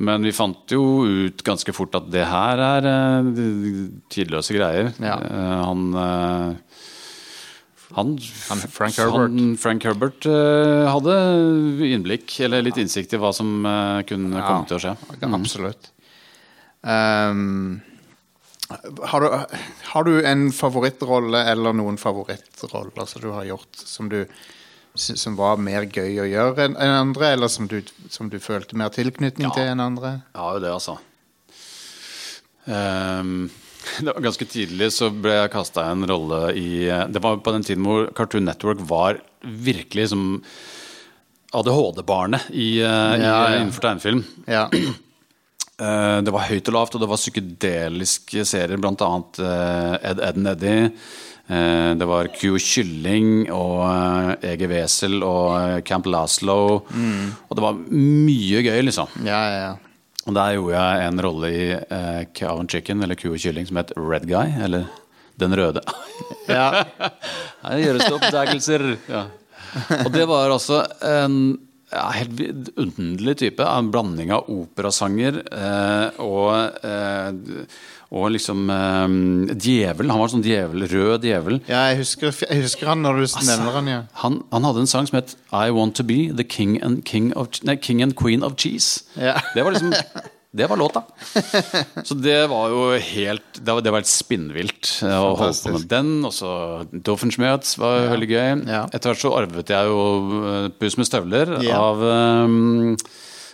[0.00, 3.32] Men vi fant jo ut ganske fort at det her er eh,
[4.12, 4.92] tidløse greier.
[5.00, 5.16] Ja.
[5.16, 5.90] Eh, han
[7.96, 8.12] han,
[8.48, 9.30] Han Frank Herbert.
[9.34, 11.16] Han, Frank Herbert uh, hadde
[11.90, 14.46] innblikk, eller litt innsikt i hva som uh, kunne Ja.
[14.46, 14.94] komme til å skje.
[15.20, 15.34] Mm.
[15.40, 15.90] Absolutt.
[16.82, 17.80] Um,
[19.10, 19.58] har, du,
[19.90, 24.22] har du en favorittrolle eller noen favorittroller som du har gjort som du
[24.94, 27.76] som var mer gøy å gjøre enn andre, eller som du,
[28.10, 29.54] som du følte mer tilknytning Ja.
[29.54, 30.16] til enn andre?
[30.34, 30.96] Ja, jo det, altså.
[32.66, 33.50] Var
[34.26, 38.10] ganske tidlig så ble jeg kasta en rolle i Det var på den tiden hvor
[38.16, 40.42] Cartoon Network var virkelig som
[41.56, 43.60] ADHD-barnet i, eh, Ja, ja.
[43.60, 44.24] innenfor tegnefilm.
[44.46, 44.68] Ja.
[45.80, 48.76] Eh, Det var høyt og lavt, og det var psykedeliske serier,
[49.40, 50.66] eh, Ed, Ed.
[51.48, 56.58] Eh, Det var Q Kylling og EG Ege Wesel og eh, Camp Laszlo.
[56.84, 59.08] Og det var mye gøy, liksom.
[59.24, 59.76] ja, ja, ja.
[60.30, 63.66] Og der gjorde jeg en rolle i eh, Cow and Chicken, eller Ku og kylling,
[63.66, 64.86] som het Red Guy, eller
[65.40, 65.80] Den røde.
[66.46, 66.84] ja.
[67.64, 68.84] Her gjøres det oppdagelser.
[69.10, 69.24] Ja.
[70.04, 71.34] Og det var altså en
[71.90, 73.64] ja, helt underlig type.
[73.66, 77.64] En blanding av operasanger eh, og, eh,
[78.14, 80.12] og liksom eh, djevel.
[80.12, 81.60] Han var sånn djevel, rød djevel.
[81.70, 84.02] ja jeg, husker, jeg husker han når du nevner han, ja.
[84.24, 87.32] Han, han hadde en sang som het I Want To Be The King and, king
[87.36, 89.04] of, nei, king and Queen of Cheese.
[89.16, 89.38] Ja.
[89.54, 89.94] Det var liksom
[90.50, 91.02] Det var låta.
[92.08, 95.74] Så det var jo helt Det var, det var helt spinnvilt eh, å holde på
[95.76, 96.10] med den.
[96.26, 96.50] Og så
[96.90, 98.48] Doffenschmerz var veldig gøy.
[98.66, 98.80] Ja.
[98.90, 100.00] Etter hvert så arvet jeg jo
[100.74, 101.78] Pus Puss med støvler Ja.
[101.78, 102.96] av um,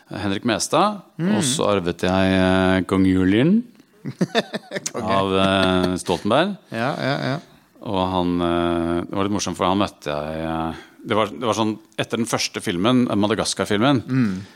[0.08, 1.02] Henrik Mestad.
[1.20, 1.34] Mm.
[1.36, 3.58] Og så arvet jeg uh, Kong Julian
[4.96, 6.56] av uh, Stoltenberg.
[6.72, 7.38] Ja, ja, ja.
[7.86, 11.46] Og han uh, Det var litt morsomt, for han møtte jeg eh, det var, det
[11.46, 14.55] var sånn Etter den første filmen, eh, Madagaskar-filmen, eh,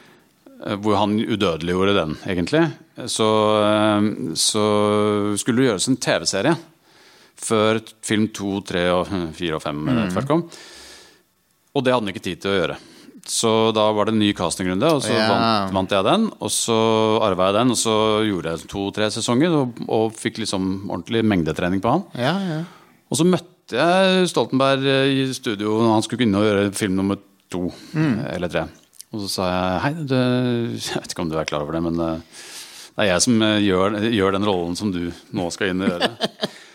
[0.82, 2.64] hvor han udødeliggjorde den, egentlig,
[3.08, 3.28] så,
[3.64, 4.64] eh, så
[5.40, 6.56] skulle det gjøres en TV-serie
[7.40, 9.08] før film to, tre, og
[9.38, 10.42] fire og fem etter kom.
[11.70, 12.76] Og det hadde han ikke tid til å gjøre.
[13.30, 15.26] Så da var det en ny castingrunde, og så Ja.
[15.30, 16.24] vant, vant jeg den.
[16.42, 16.76] Og så
[17.22, 17.94] arva jeg den, og så
[18.26, 22.04] gjorde jeg to-tre sesonger og, og fikk liksom ordentlig mengdetrening på han.
[22.18, 22.60] Ja, ja.
[23.12, 26.96] Og så møtte jeg Stoltenberg eh, i studio når han skulle inn og gjøre film
[26.98, 27.20] nummer
[27.52, 27.68] to.
[27.94, 28.16] Mm.
[28.24, 28.64] eh, Eller tre.
[29.10, 30.16] Og så sa jeg hei, du,
[30.78, 32.40] jeg vet ikke om du er klar over det, men eh,
[32.94, 35.02] det er jeg som eh, gjør, gjør den rollen som du
[35.36, 36.10] nå skal inn og gjøre.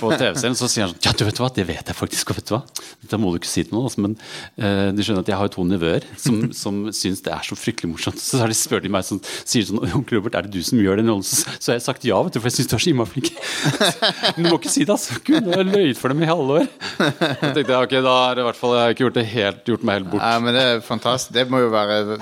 [0.00, 2.32] På TV-serien så sier han sånn Ja, du vet hva, det vet jeg faktisk.
[2.32, 2.60] og vet du hva
[3.04, 3.88] Dette må du ikke si til noen.
[3.90, 7.34] Altså, men uh, du skjønner at jeg har jo to nevøer som, som syns det
[7.34, 8.22] er så fryktelig morsomt.
[8.22, 10.80] Så har de spør de meg sånn Sier sånn Onkel Robert, er det du som
[10.80, 11.26] gjør den rollen?
[11.26, 13.12] Så, så har jeg sagt ja, vet du, for jeg syns du er så innmari
[13.12, 13.30] flink.
[14.38, 15.18] Men du må ikke si det, altså.
[15.26, 16.70] Gud, jeg har løyet for dem i halve år.
[16.70, 19.84] Så tenkte jeg, ok, da har jeg i hvert fall ikke gjort, det helt, gjort
[19.84, 20.24] meg helt bort.
[20.24, 21.34] Ja, men det er fantastisk.
[21.36, 22.18] Det må jo være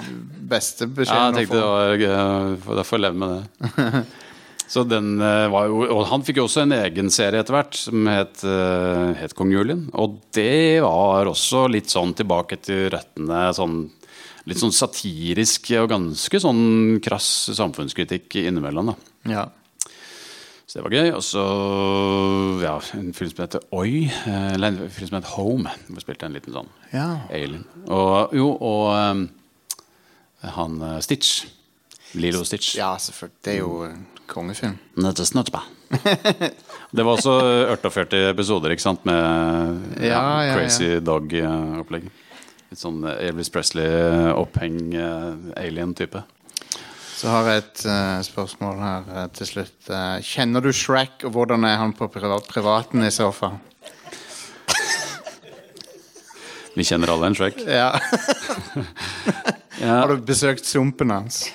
[0.52, 4.04] beste Ja, jeg tenkte det var gøy, Da får jeg leve med det.
[4.72, 7.76] Så den eh, var jo, Og han fikk jo også en egen serie etter hvert
[7.76, 9.82] som het, eh, het Kong Julian.
[10.00, 13.42] Og det var også litt sånn tilbake til røttene.
[13.56, 13.82] Sånn,
[14.48, 16.62] litt sånn satirisk og ganske sånn
[17.04, 18.94] krass samfunnskritikk innimellom.
[18.94, 19.34] da.
[19.34, 19.44] Ja.
[20.64, 21.12] Så det var gøy.
[21.18, 21.46] Og så
[22.64, 24.06] ja, en film som heter Oi.
[24.08, 25.78] eh, Eller en film som heter Home.
[25.90, 27.10] Hvor spilte en liten sånn ja.
[27.28, 27.66] alien.
[27.92, 29.28] Og jo, og
[30.56, 31.42] han Stitch.
[32.12, 32.76] Lilo Stitch.
[32.76, 33.38] Ja, selvfølgelig.
[33.44, 33.88] Det er jo
[34.26, 34.78] kongefilm.
[36.92, 37.32] Det var også
[37.72, 39.18] 48 episoder ikke sant, med
[40.00, 40.54] Ja, ja, ja.
[40.56, 42.04] crazy dog-opplegg.
[42.72, 44.78] Litt sånn Elvis Presley-oppheng,
[45.60, 46.20] alien-type.
[47.22, 49.76] Så har jeg et uh, spørsmål her uh, til slutt.
[49.86, 53.60] Uh, kjenner du Shrek, og hvordan er han på privat, privaten i så fall?
[56.72, 57.62] Vi kjenner alle en Shrek.
[57.68, 57.92] Ja.
[59.82, 59.96] Ja.
[59.98, 61.48] Har du besøkt sumpen hans?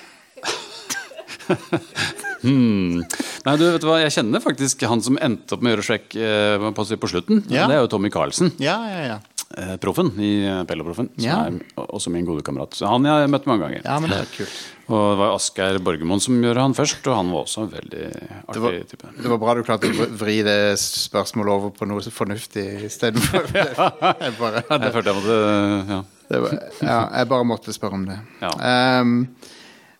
[2.48, 6.14] Nei, du vet hva, Jeg kjenner faktisk han som endte opp med å gjøre Shrek
[6.20, 7.42] eh, på, på slutten.
[7.50, 7.66] Ja.
[7.70, 8.52] Det er jo Tommy Carlsen.
[8.62, 9.18] Ja, ja, ja.
[9.58, 10.32] eh, Proffen i
[10.68, 11.38] Pelloproffen, Som Ja.
[11.48, 12.76] er også min gode kamerat.
[12.78, 13.82] Så han jeg har møtt mange ganger.
[13.86, 14.58] Ja, men det er kult.
[14.88, 18.04] Og det var Asgeir Borgermoen som gjør han først, og han var også en veldig
[18.08, 19.10] artig Det var, type.
[19.18, 23.50] det var bra du klarte å vri- det spørsmålet over på noe så fornuftig istedenfor
[23.52, 25.36] Jeg bare Jeg hadde følte jeg måtte
[25.92, 25.98] ja.
[26.32, 26.56] det var,
[26.88, 28.16] Ja, jeg bare måtte spørre om det.
[28.40, 28.54] Ja.
[28.70, 29.12] Ehm,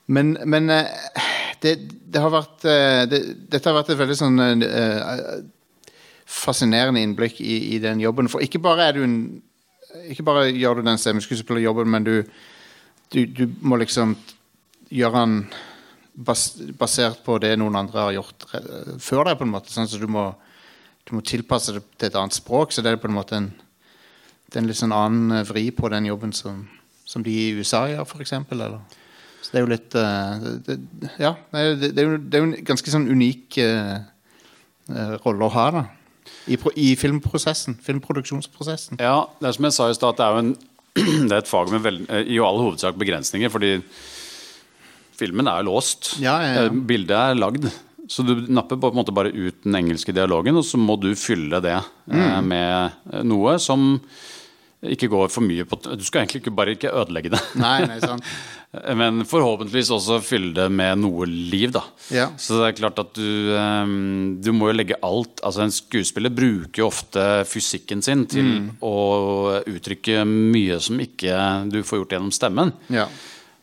[0.09, 0.88] men men eh,
[1.61, 1.74] det,
[2.09, 3.20] det har vært eh, det,
[3.52, 5.40] Dette har vært et veldig sånn eh,
[6.28, 8.28] fascinerende innblikk i, i den jobben.
[8.32, 9.18] For ikke bare du en
[10.09, 12.14] Ikke bare gjør du den stemmeskuespillerjobben, men du,
[13.12, 14.12] du, du må liksom
[14.92, 15.38] gjøre den
[16.12, 16.42] bas,
[16.76, 18.44] basert på det noen andre har gjort
[19.00, 19.72] før deg, på en måte.
[19.72, 20.26] Sånn, så du må,
[21.09, 22.72] du må tilpasse det til et annet språk.
[22.72, 23.48] Så det er på en måte en,
[24.48, 26.66] det er en litt sånn annen vri på den jobben som,
[27.09, 28.97] som de i USA gjør, for eksempel, eller?
[29.43, 30.78] Så det er jo litt eh, det,
[31.22, 33.95] Ja, det, er- det, er jo, det er jo en ganske sånn unik eh,
[34.93, 35.84] eh, rolle å ha, da.
[36.49, 37.78] I, I filmprosessen.
[37.84, 38.99] Filmproduksjonsprosessen.
[39.01, 40.55] ja, det er som jeg sa i stad, det er jo en
[41.28, 43.76] det er et fag med veld, i all hovedsak begrensninger, fordi
[45.18, 46.14] filmen er låst.
[46.22, 46.70] Ja, ja, ja.
[46.72, 47.68] Bildet er lagd.
[48.09, 51.11] Så du napper på en måte bare ut den engelske dialogen, og så må du
[51.18, 51.76] fylle det
[52.09, 52.47] Mm.
[52.49, 53.99] med noe som
[54.80, 57.41] ikke går for mye på Du skal egentlig ikke bare ikke ødelegge det.
[57.61, 58.24] Nei, nei, sant.
[58.70, 61.80] Men forhåpentligvis også fylle det med noe liv, da.
[62.12, 62.26] Ja.
[62.36, 66.28] Så det er klart at du ehm, Du må jo legge alt Altså En skuespiller
[66.36, 68.66] bruker jo ofte fysikken sin til Mm.
[68.84, 68.92] å
[69.72, 71.38] uttrykke mye som ikke
[71.72, 72.72] du får gjort gjennom stemmen.
[72.92, 73.06] Ja.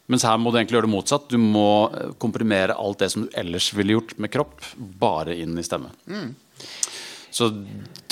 [0.09, 1.29] Mens her må du egentlig gjøre det motsatt.
[1.29, 5.57] Du må eh, komprimere alt det som du ellers ville gjort med kropp, bare inn
[5.57, 5.89] i stemme.
[7.35, 7.49] Så,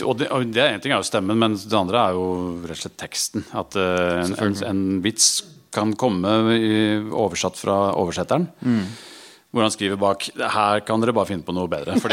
[0.04, 2.26] og det, og det en ting er jo stemmen, men det andre er jo
[2.66, 3.46] rett og slett teksten.
[3.56, 5.30] At uh, en, en vits
[5.74, 6.38] kan komme
[7.12, 8.48] oversatt fra oversetteren.
[9.54, 12.10] Hvor han skriver bak Her kan dere bare finne på noe bedre, for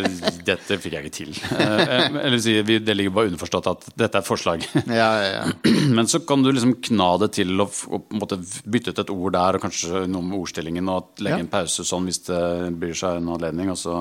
[0.48, 1.36] dette fikk jeg ikke til.
[1.54, 4.64] Eh, Eller si, det ligger bare underforstått at dette er et forslag.
[5.00, 5.44] Ja, ja, ja.
[5.96, 8.40] Men så kan du liksom kna det til og, på
[8.74, 12.10] bytte ut et ord der, og kanskje noe med ordstillingen, og legge en pause sånn
[12.10, 12.42] hvis det
[12.82, 13.70] byr seg en anledning.
[13.70, 14.00] Og så,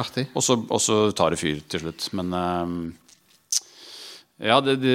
[0.00, 2.08] og så, og så tar det fyr til slutt.
[2.16, 2.78] Men ehm,
[4.40, 4.94] ja, det, det,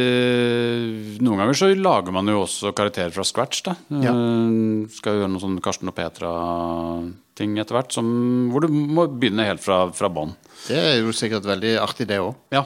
[1.21, 3.61] noen ganger så lager man jo også karakterer fra scratch.
[3.67, 4.13] da Ja.
[4.13, 8.07] Eh, Skal gjøre noe sånn Karsten og Petra-ting etter hvert, som,
[8.53, 10.33] hvor du må begynne helt fra, fra bånn.
[10.65, 12.33] Det er jo sikkert veldig artig, det òg.
[12.55, 12.63] Ja,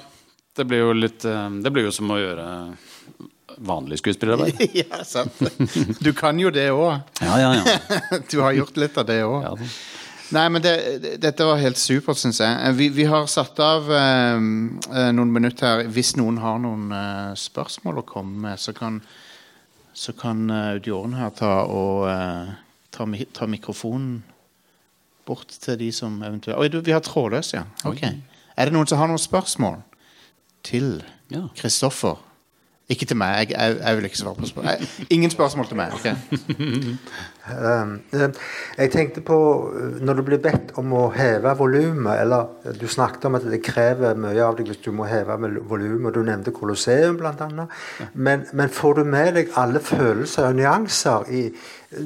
[0.56, 2.48] det blir jo litt eh, Det blir jo som å gjøre
[3.60, 4.62] vanlig skuespillerarbeid.
[4.82, 5.36] ja, sant.
[6.00, 7.02] Du kan jo det òg.
[7.20, 8.20] Ja, ja, ja.
[8.32, 9.66] Du har gjort litt av det òg.
[10.36, 12.54] Nei, men det, det, dette var helt supert, syns jeg.
[12.54, 15.88] Eh, Vi, vi har satt av eh, eh, noen minutter her.
[15.90, 19.00] Hvis noen har noen eh, spørsmål å komme med, så kan,
[19.94, 22.54] så kan Audioren her ta og eh,
[22.94, 24.20] ta, ta mikrofonen
[25.30, 27.66] bort til de som eventuelt Oi, du, vi har trådløs, ja.
[27.86, 28.22] Okay.
[28.58, 29.82] Er det noen som har noen spørsmål
[30.66, 31.00] til
[31.30, 31.48] Ja.
[32.90, 33.52] Ikke til meg.
[33.52, 34.88] Jeg, jeg, jeg vil ikke svare på spørsmål.
[35.14, 35.94] Ingen spørsmål til meg.
[35.94, 36.16] Okay?
[37.50, 38.30] Um, eh,
[38.78, 39.38] jeg tenkte på
[39.78, 43.46] eh, når du blir bedt om å heve volumet, eller eh, du snakket om at
[43.50, 45.38] det krever mye av deg hvis du må heve
[45.70, 47.68] volumet, du nevnte Colosseum bl.a.
[48.14, 51.46] Men, men får du med deg alle følelser og nyanser i,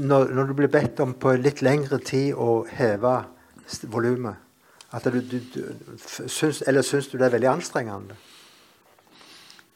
[0.04, 3.16] når, når du blir bedt om på litt lengre tid å heve
[3.88, 4.36] volumet?
[5.00, 8.20] Eller syns du det er veldig anstrengende?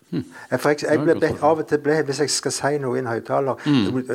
[0.08, 3.10] For jeg, jeg ble av og til ble, Hvis jeg skal si noe i en
[3.12, 3.60] høyttaler,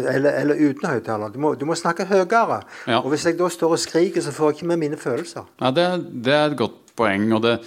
[0.01, 2.63] eller, eller uten høyttaler du, du må snakke høyere.
[2.89, 3.03] Ja.
[3.03, 5.49] Og hvis jeg da står og skriker, så får jeg ikke med mine følelser.
[5.61, 5.89] Ja, det,
[6.25, 7.29] det er et godt poeng.
[7.37, 7.59] Og det,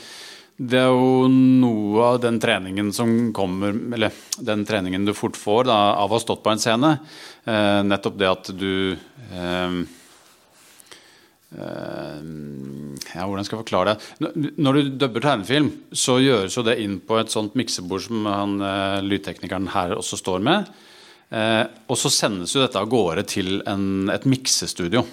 [0.58, 5.68] det er jo noe av den treningen som kommer Eller den treningen du fort får
[5.70, 6.96] da, av å ha stått på en scene.
[7.46, 9.80] Eh, nettopp det at du eh,
[11.56, 14.32] ja, Hvordan skal jeg forklare det?
[14.60, 18.58] Når du dubber tegnefilm, så gjøres jo det inn på et sånt miksebord som han,
[18.62, 20.72] eh, lydteknikeren her også står med.
[21.32, 25.06] Eh, og så sendes jo dette av gårde til en, et miksestudio.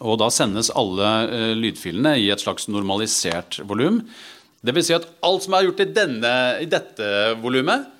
[0.00, 4.02] Og da sendes alle eh, lydfilene i et slags normalisert volum.
[4.66, 4.88] Dvs.
[4.88, 6.32] Si at alt som er gjort i, denne,
[6.64, 7.92] i dette volumet,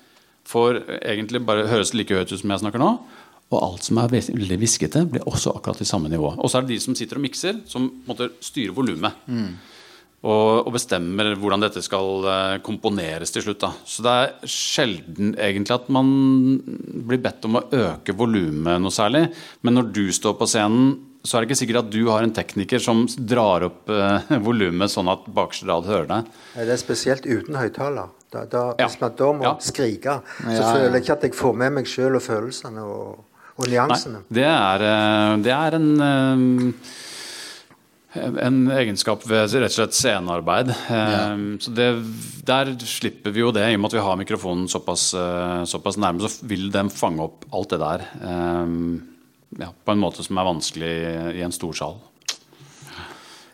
[0.47, 2.91] får egentlig bare høres like høyt ut som jeg snakker nå.
[3.47, 6.33] Og alt som er veldig hviskete, blir også akkurat i samme nivå.
[6.35, 9.13] Og så er det de som sitter og mikser, som måtte styre måte styrer volumet.
[10.27, 13.61] Og, og bestemmer hvordan dette skal eh, komponeres til slutt.
[13.61, 13.69] Da.
[13.85, 16.09] Så det er sjelden egentlig at man
[17.07, 19.27] blir bedt om å øke volumet noe særlig.
[19.61, 22.33] Men når du står på scenen, så er det ikke sikkert at du har en
[22.33, 26.35] tekniker som drar opp eh, volumet sånn at bakerste rad hører deg.
[26.57, 28.09] Det er spesielt uten høyttaler.
[28.33, 28.89] Da, da, Ja.
[28.89, 29.53] Hvis man da må Ja.
[29.63, 30.73] skrike, så Ja, ja.
[30.73, 33.21] føler jeg ikke at jeg får med meg sjøl og følelsene og,
[33.57, 33.99] og Nei,
[34.29, 36.95] det er, eh, det er en eh,
[38.17, 40.71] en egenskap ved rett og slett scenearbeid.
[40.89, 41.35] Ja.
[41.61, 41.87] Så det,
[42.47, 45.99] der slipper vi jo det, i og med at vi har mikrofonen såpass, eh, såpass
[46.01, 46.23] nærme.
[46.23, 48.75] Så vil den fange opp alt det der eh,
[49.61, 50.93] ja, på en måte som er vanskelig
[51.37, 51.99] i en stor sal.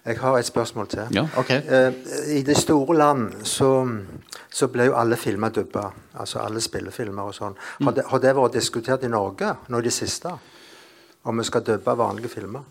[0.04, 1.06] Jeg har et spørsmål til.
[1.16, 1.28] Ja.
[1.40, 1.52] Ok.
[1.52, 1.94] Eh,
[2.38, 3.70] I det store land så,
[4.54, 5.88] så ble jo alle filmer dubba.
[6.22, 7.56] Altså alle spillefilmer og sånn.
[7.84, 10.32] Har, det- har det vært diskutert i Norge nå i det siste?
[11.26, 12.62] Om vi skal dubbe vanlige filmer?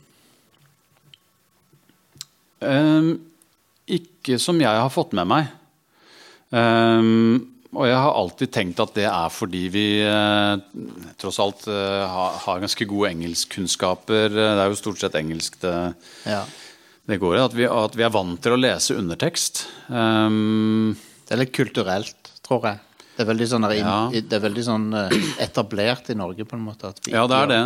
[2.62, 3.16] Um,
[3.90, 5.48] ikke som jeg har fått med meg.
[6.54, 10.58] Um, og jeg har alltid tenkt at det er fordi vi eh,
[11.16, 14.26] tross alt eh, har, har ganske gode engelskkunnskaper.
[14.34, 15.72] Det er jo stort sett engelsk det,
[16.28, 16.42] Ja.
[17.08, 17.40] det går i.
[17.46, 19.62] At vi, at vi er vant til å lese undertekst.
[19.88, 20.92] Ehm,
[21.26, 22.80] Det er litt kulturelt, tror jeg.
[23.16, 23.96] Det er veldig sånn, Ja.
[24.12, 26.94] det er veldig sånn eh, etablert i Norge, på en måte.
[27.12, 27.62] Ja, det er det.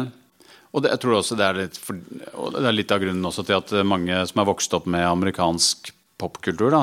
[0.74, 3.56] Og det, jeg tror også det er, litt det er litt av grunnen også til
[3.56, 6.82] at mange som er vokst opp med amerikansk popkultur, da,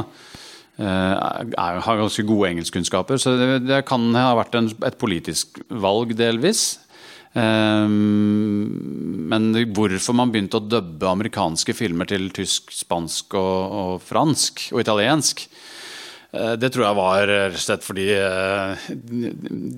[0.79, 1.13] eh,
[1.53, 3.19] er, har ganske gode engelskkunnskaper.
[3.21, 6.79] Så det, det kan ha vært en, et politisk valg, delvis.
[7.33, 8.69] Um,
[9.29, 14.83] men hvorfor man begynte å dubbe amerikanske filmer til tysk, spansk og, og fransk og
[14.83, 15.47] italiensk,
[16.33, 18.85] det tror jeg var rett og slett fordi eh,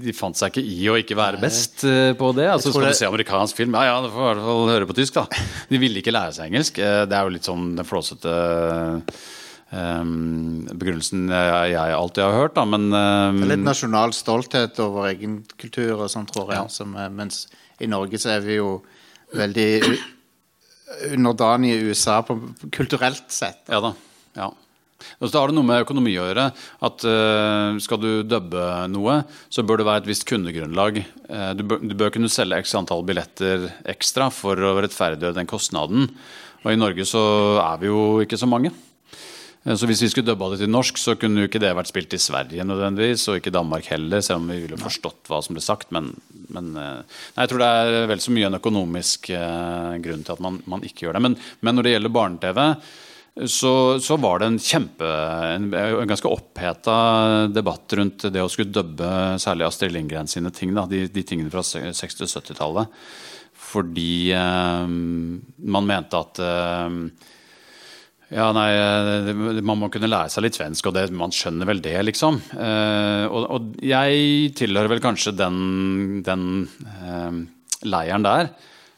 [0.06, 2.46] de fant seg ikke i å ikke være best eh, på det.
[2.54, 4.96] Altså Skal du se amerikansk film, ja ja, du får i hvert fall høre på
[4.96, 5.26] tysk, da.
[5.68, 6.80] De ville ikke lære seg engelsk.
[6.80, 8.36] Eh, Det er jo litt sånn den flåsete
[9.76, 10.08] eh,
[10.80, 16.06] begrunnelsen jeg, jeg alltid har hørt, da, men eh, litt nasjonal stolthet over egen kultur
[16.06, 16.62] og sånn, tror jeg.
[16.64, 16.72] Ja.
[16.72, 17.46] Som, mens
[17.84, 18.78] i Norge så er vi jo
[19.36, 19.70] veldig
[21.12, 22.38] underdanige i USA på,
[22.72, 23.66] kulturelt sett.
[23.68, 23.92] Ja da.
[24.38, 24.54] Ja.
[25.20, 26.48] Og så har det noe med økonomi å gjøre.
[26.88, 31.02] At eh, Skal du dubbe noe, så bør det være et visst kundegrunnlag.
[31.02, 35.50] Eh, du, bør, du bør kunne selge x antall billetter ekstra for å rettferdiggjøre den
[35.50, 36.10] kostnaden.
[36.66, 37.22] Og i Norge så
[37.62, 38.74] er vi jo ikke så mange.
[39.64, 41.94] Eh, Så hvis vi skulle dubba det til norsk, så kunne jo ikke det vært
[41.94, 45.40] spilt i Sverige nødvendigvis, og ikke i Danmark heller, selv om vi ville forstått hva
[45.46, 45.96] som ble sagt.
[45.96, 46.12] Men,
[46.52, 47.00] men nei,
[47.40, 51.08] jeg tror det er vel så mye en økonomisk grunn til at man, man ikke
[51.08, 51.26] gjør det.
[51.30, 52.62] Men, men når det gjelder barne-TV,
[53.36, 55.08] så, så var det en kjempe
[55.52, 56.96] en, en ganske oppheta
[57.52, 59.10] debatt rundt det å skulle dubbe
[59.44, 60.72] særlig Astrid Lindgren sine ting.
[60.76, 63.00] Da, de, de tingene fra 60- og 70-tallet.
[63.66, 67.00] Fordi eh, man mente at eh,
[68.36, 68.70] ja, nei,
[69.62, 72.40] Man må kunne lære seg litt svensk, og det, man skjønner vel det, liksom.
[72.56, 76.48] Eh, og, og jeg tilhører vel kanskje den, den
[76.88, 77.44] eh,
[77.84, 78.50] leiren der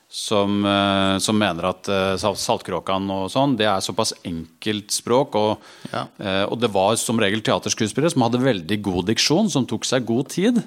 [0.09, 5.35] som, eh, som mener at eh, Saltkråkan og sånn, det er såpass enkelt språk.
[5.35, 5.59] Og,
[5.91, 6.05] Ja.
[6.19, 10.05] eh, og det var som regel teaterskuespillere som hadde veldig god diksjon, som tok seg
[10.05, 10.63] god tid.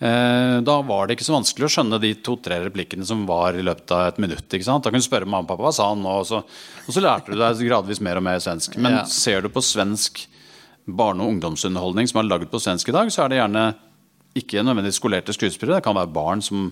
[0.00, 3.90] Da var det ikke så vanskelig å skjønne de to-tre replikkene som var i løpet
[3.90, 4.44] av et minutt.
[4.48, 6.38] Da kunne du spørre mamma og pappa hva sa han nå, og så,
[6.86, 8.76] og så lærte du deg gradvis mer og mer svensk.
[8.78, 9.02] Men Ja.
[9.04, 10.28] ser du på svensk
[10.86, 13.74] barne- og ungdomsunderholdning som er laget på svensk i dag, så er det gjerne
[14.36, 15.82] ikke nødvendigvis skolerte skuespillere.
[15.82, 16.70] Det kan være barn som,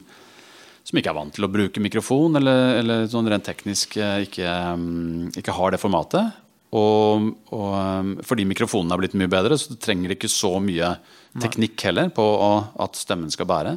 [0.87, 4.51] som ikke er vant til å bruke mikrofon, eller, eller sånn rent teknisk eh, ikke,
[4.79, 6.43] mm, ikke har det formatet.
[6.77, 10.97] Og, og um, fordi mikrofonen er blitt mye bedre, så du trenger ikke så mye
[11.43, 12.51] teknikk heller på å,
[12.83, 13.77] at stemmen skal bære.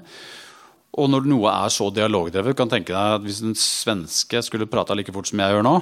[1.00, 4.98] Og når noe er så dialogdrevet, kan tenke deg at hvis en svenske skulle prata
[4.98, 5.76] like fort som jeg gjør nå,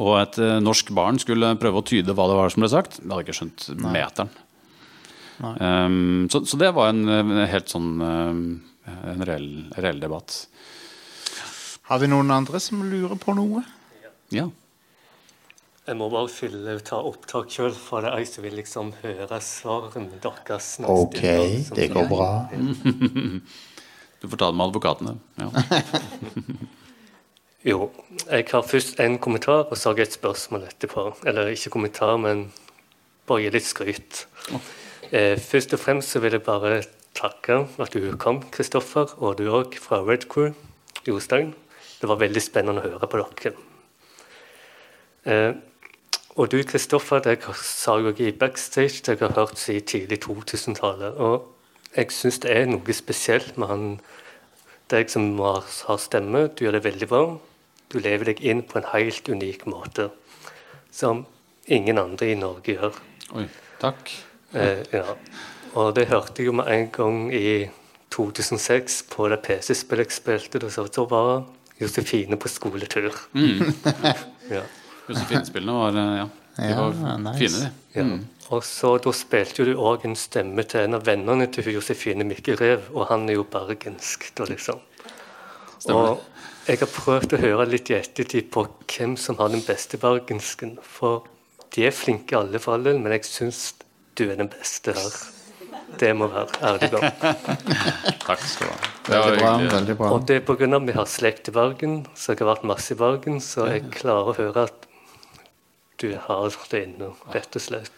[0.00, 3.00] og et eh, norsk barn skulle prøve å tyde hva det var som ble sagt,
[3.00, 4.32] det hadde ikke skjønt meteren.
[5.40, 8.42] Um, så, så det var en, eh, helt sånn um,
[8.86, 10.46] en reell, reell debatt.
[11.90, 13.62] Har vi noen andre som lurer på noe?
[14.30, 14.46] Ja.
[15.88, 20.76] Jeg må bare fylle, ta opptak sjøl, for jeg så vil liksom høre svarene deres.
[20.86, 21.18] Ok,
[21.74, 22.30] det går er- bra.
[24.20, 25.14] Du får ta det med advokatene.
[25.40, 25.48] Ja.
[27.64, 27.90] Jo,
[28.30, 31.02] jeg har først en kommentar, og så har jeg et spørsmål etterpå.
[31.28, 32.46] Eller ikke kommentar, men
[33.28, 34.22] bare gi litt skryt.
[35.12, 36.78] Eh, først og fremst så vil jeg bare
[37.18, 40.52] takke at du kom, Kristoffer, og du òg, fra Red Crew,
[41.06, 41.54] Jostein.
[42.00, 43.54] Det var veldig spennende å høre på dere.
[45.24, 45.52] Eh,
[46.36, 50.20] og du, Kristoffer, det sa jeg også i backstage, det jeg har hørt siden tidlig
[50.24, 51.18] 2000-tallet.
[51.18, 53.86] Og jeg syns det er noe spesielt med han
[54.90, 56.46] deg som har, har stemme.
[56.54, 57.24] Du gjør det veldig bra.
[57.90, 60.10] Du lever deg inn på en helt unik måte.
[60.94, 61.26] Som
[61.66, 62.98] ingen andre i Norge gjør.
[63.38, 63.46] Oi,
[63.82, 64.14] takk.
[64.54, 65.16] Eh, ja.
[65.78, 67.68] Og det hørte jeg jo med en gang i
[68.10, 70.62] 2006 på det PC-spillet jeg spilte.
[70.62, 71.44] Da så, så var
[71.80, 73.14] Josefine på skoletur.
[74.56, 74.64] ja.
[75.08, 76.26] Josefine-spillene var eh, ja,
[76.58, 77.38] de Ja, nice.
[77.38, 78.00] fine, de.
[78.00, 78.18] Ja.
[78.50, 81.78] Og så Da spilte jo du òg en stemme til en av vennene til hun
[81.78, 84.32] Josefine Mikkel Rev, og han er jo bergensk.
[84.38, 84.80] da liksom.
[85.78, 86.18] Stemmer.
[86.18, 89.98] Og jeg har prøvd å høre litt i ettertid på hvem som har den beste
[90.02, 90.78] bergensken.
[90.82, 91.24] For
[91.74, 93.74] de er flinke i alle fall, men jeg syns
[94.18, 95.39] du er den beste her.
[95.98, 97.06] Det må være ærlig om.
[98.28, 98.90] Takk skal du ha.
[99.06, 99.54] Det var Veldig bra.
[99.74, 100.10] veldig bra.
[100.14, 100.68] Og det er pga.
[100.76, 103.90] at vi har slekt i Bergen, så jeg har vært masse i Bergen, så jeg
[103.90, 104.86] klarer å høre at
[106.00, 107.90] du har det inne, rett og slett.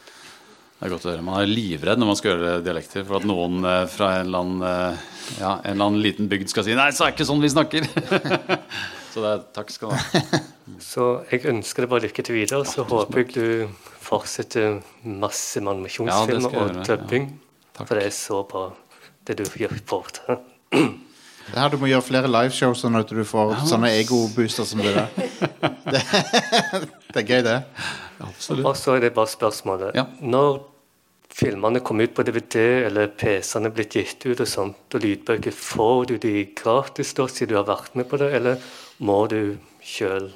[0.83, 1.23] Det er godt å høre.
[1.23, 4.41] Man er livredd når man skal gjøre dialekter for at noen eh, fra en eller
[4.43, 5.05] annen, eh,
[5.39, 7.53] ja, en eller annen liten bygd skal si 'nei, så er det ikke sånn vi
[7.53, 7.87] snakker'.
[9.13, 10.41] så det er, takk skal du ha.
[10.83, 12.65] Så jeg ønsker deg bare lykke til videre.
[12.67, 13.69] Så håper jeg du
[14.03, 16.27] fortsetter masse med Ja, og
[16.83, 16.87] tøpping.
[16.89, 17.27] dubbing.
[17.73, 17.87] Takk.
[17.89, 18.67] For det er så bra,
[19.27, 20.43] det du gjør til.
[20.73, 24.95] Det her Du må gjøre flere liveshow sånn at du får sånne ego-booster som det
[24.97, 25.09] der.
[25.93, 26.01] Det,
[27.13, 27.57] det er gøy, det.
[28.23, 28.65] Absolutt.
[28.65, 29.91] Og så er det bare spørsmålet.
[29.99, 30.07] Ja.
[30.23, 30.63] Når
[31.33, 35.53] filmene kommer ut på DVD, eller PC-ene er blitt gitt ut, og sånt, og lydbøker,
[35.53, 38.63] får du de gratis da, siden du har vært med på det, eller
[39.05, 40.31] må du sjøl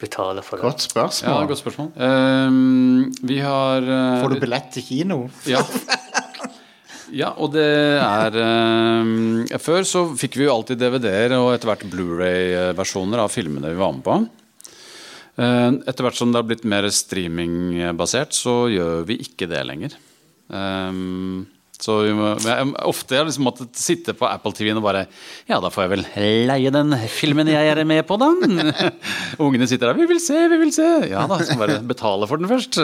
[0.00, 0.68] betale for det?
[0.68, 1.46] Godt Ja, spørsmål.
[1.50, 1.90] godt spørsmål.
[1.96, 5.22] Um, vi har uh, Får du billett til kino?
[5.48, 5.64] Ja.
[7.14, 7.66] ja, og det
[8.00, 13.70] er eh, Før så fikk vi jo alltid DVD-er og etter hvert Blu-ray-versjoner av filmene
[13.74, 14.16] vi var med på.
[15.36, 19.96] Eh, Etter hvert som det har blitt mer streamingbasert, så gjør vi ikke det lenger.
[20.54, 21.44] Ehm,
[21.82, 25.02] så må, jeg, ofte har jeg liksom måttet sitte på Apple TV-en og bare
[25.48, 26.04] Ja, da får jeg vel
[26.48, 28.30] leie den filmen jeg er med på, da.
[29.44, 30.88] Ungene sitter der 'Vi vil se, vi vil se'.
[31.10, 32.78] Ja da, skal bare betale for den først.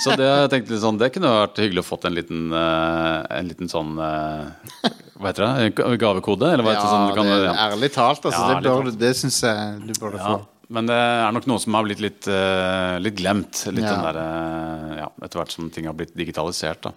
[0.00, 3.18] Så det, jeg tenkte litt sånn, det kunne vært hyggelig å fått en liten, eh,
[3.38, 4.88] en liten sånn eh,
[5.20, 5.84] Hva heter det?
[6.00, 6.48] Gavekode?
[6.54, 6.80] Eller hva ja.
[6.86, 7.54] Sånn, kan, det, ja.
[7.68, 8.40] ærlig talt, altså.
[8.40, 10.66] Ja, det bør, det syns jeg du burde Ja, få.
[10.72, 13.66] men det er nok noe som har blitt litt, eh, litt glemt.
[13.68, 13.92] Litt Ja.
[13.92, 16.80] den der, ja, etter hvert som ting har blitt digitalisert.
[16.88, 16.94] Da.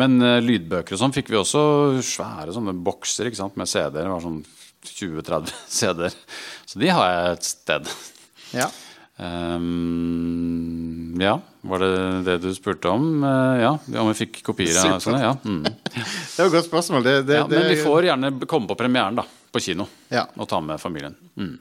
[0.00, 1.62] Men uh, lydbøker og sånn fikk vi også
[2.02, 4.08] svære sånne bokser ikke sant, med CD-er.
[4.08, 4.40] Det var sånn
[4.84, 6.16] 20-30 CD-er.
[6.66, 7.92] Så de har jeg et sted.
[8.54, 8.66] Ja.
[9.14, 11.90] Um, ja, var det
[12.26, 13.04] det du spurte om?
[13.24, 15.20] Uh, ja, om vi fikk kopier av sånne?
[15.22, 15.34] Ja.
[15.44, 15.62] Mm.
[15.64, 17.04] Det var et godt spørsmål.
[17.06, 19.24] Det, det, ja, men vi får gjerne komme på premieren da,
[19.54, 20.24] på kino Ja.
[20.34, 21.14] og ta med familien.
[21.38, 21.54] Mm.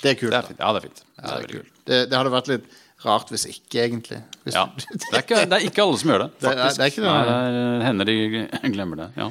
[0.00, 0.32] Det er kult.
[0.32, 0.54] Det er.
[0.60, 1.02] Ja, det er fint.
[1.02, 1.58] Det Ja, det, er kult.
[1.58, 1.82] kult.
[1.90, 2.70] Det, det hadde vært litt
[3.04, 4.18] rart hvis ikke, egentlig.
[4.44, 4.66] Hvis Ja.
[4.76, 7.04] Det, er ikke, det er ikke alle som gjør det, Det er- det er ikke
[7.04, 8.16] det, Nei, hender de
[8.74, 9.08] glemmer det.
[9.16, 9.30] Ja,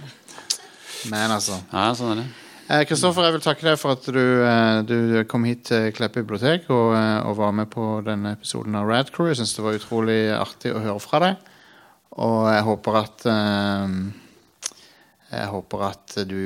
[1.09, 1.59] Men altså.
[1.73, 2.27] ja sånn er det.
[2.69, 6.13] Eh, Kristoffer, jeg vil takke deg for at du, eh, du kom hit til Klepp
[6.19, 9.25] bibliotek og, eh, og var med på denne episoden av Rad Crew.
[9.31, 11.37] Jeg syns det var utrolig artig å høre fra deg.
[12.19, 13.25] Og jeg håper at
[15.29, 16.41] Jeg håper at du,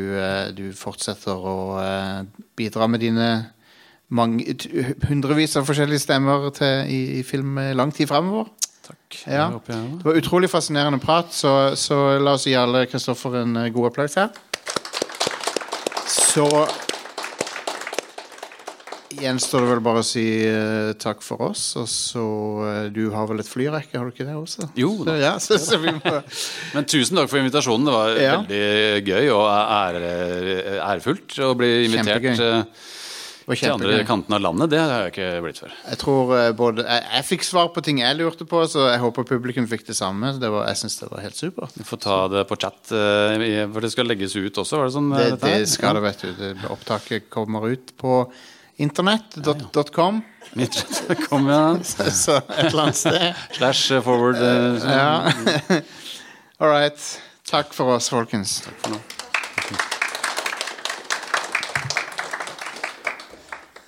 [0.56, 1.56] du fortsetter å
[2.60, 3.28] bidra med dine
[4.14, 4.56] mange,
[5.10, 8.52] hundrevis av forskjellige stemmer til, i, i film lang tid fremover.
[8.84, 9.18] Takk.
[9.32, 9.46] Ja.
[9.68, 13.94] Det var utrolig fascinerende prat, så, så la oss gi alle Kristoffer en eh, god
[13.94, 14.34] applaus her.
[16.14, 16.48] Så
[19.14, 22.24] gjenstår det vel bare å si uh, takk for oss, og så
[22.66, 24.68] uh, Du har vel et flyrekke, har du ikke det også?
[24.80, 25.94] Jo Så, ja, så, så må,
[26.76, 27.88] Men tusen takk for invitasjonen.
[27.88, 28.36] Det var Ja.
[28.42, 30.12] veldig gøy og ære,
[30.82, 32.66] ærefullt å bli invitert Kjempegøy.
[33.48, 34.72] Til andre kanten av landet.
[34.72, 35.76] Det har jeg ikke blitt før.
[35.90, 39.02] Jeg tror eh, både Jeg, jeg fikk svar på ting jeg lurte på, så jeg
[39.04, 40.34] håper publikum fikk det samme.
[40.40, 41.78] Det var, jeg syns det var helt supert.
[41.80, 44.80] Vi får ta det på chat, eh, for det skal legges ut også.
[44.80, 45.10] Var det sånn?
[45.14, 46.30] Det, eh, det skal det, vet du.
[46.40, 48.22] Det, opptaket kommer ut på
[48.84, 50.24] internett.com.
[50.54, 50.70] Ja.
[51.28, 51.84] Kom igjen.
[52.24, 53.44] Så et eller annet sted.
[53.58, 54.40] Slash forward.
[54.40, 54.94] sånn.
[54.94, 55.82] Ja.
[56.62, 57.10] All right.
[57.50, 58.62] Takk for oss, folkens.
[58.66, 59.04] Takk for nå.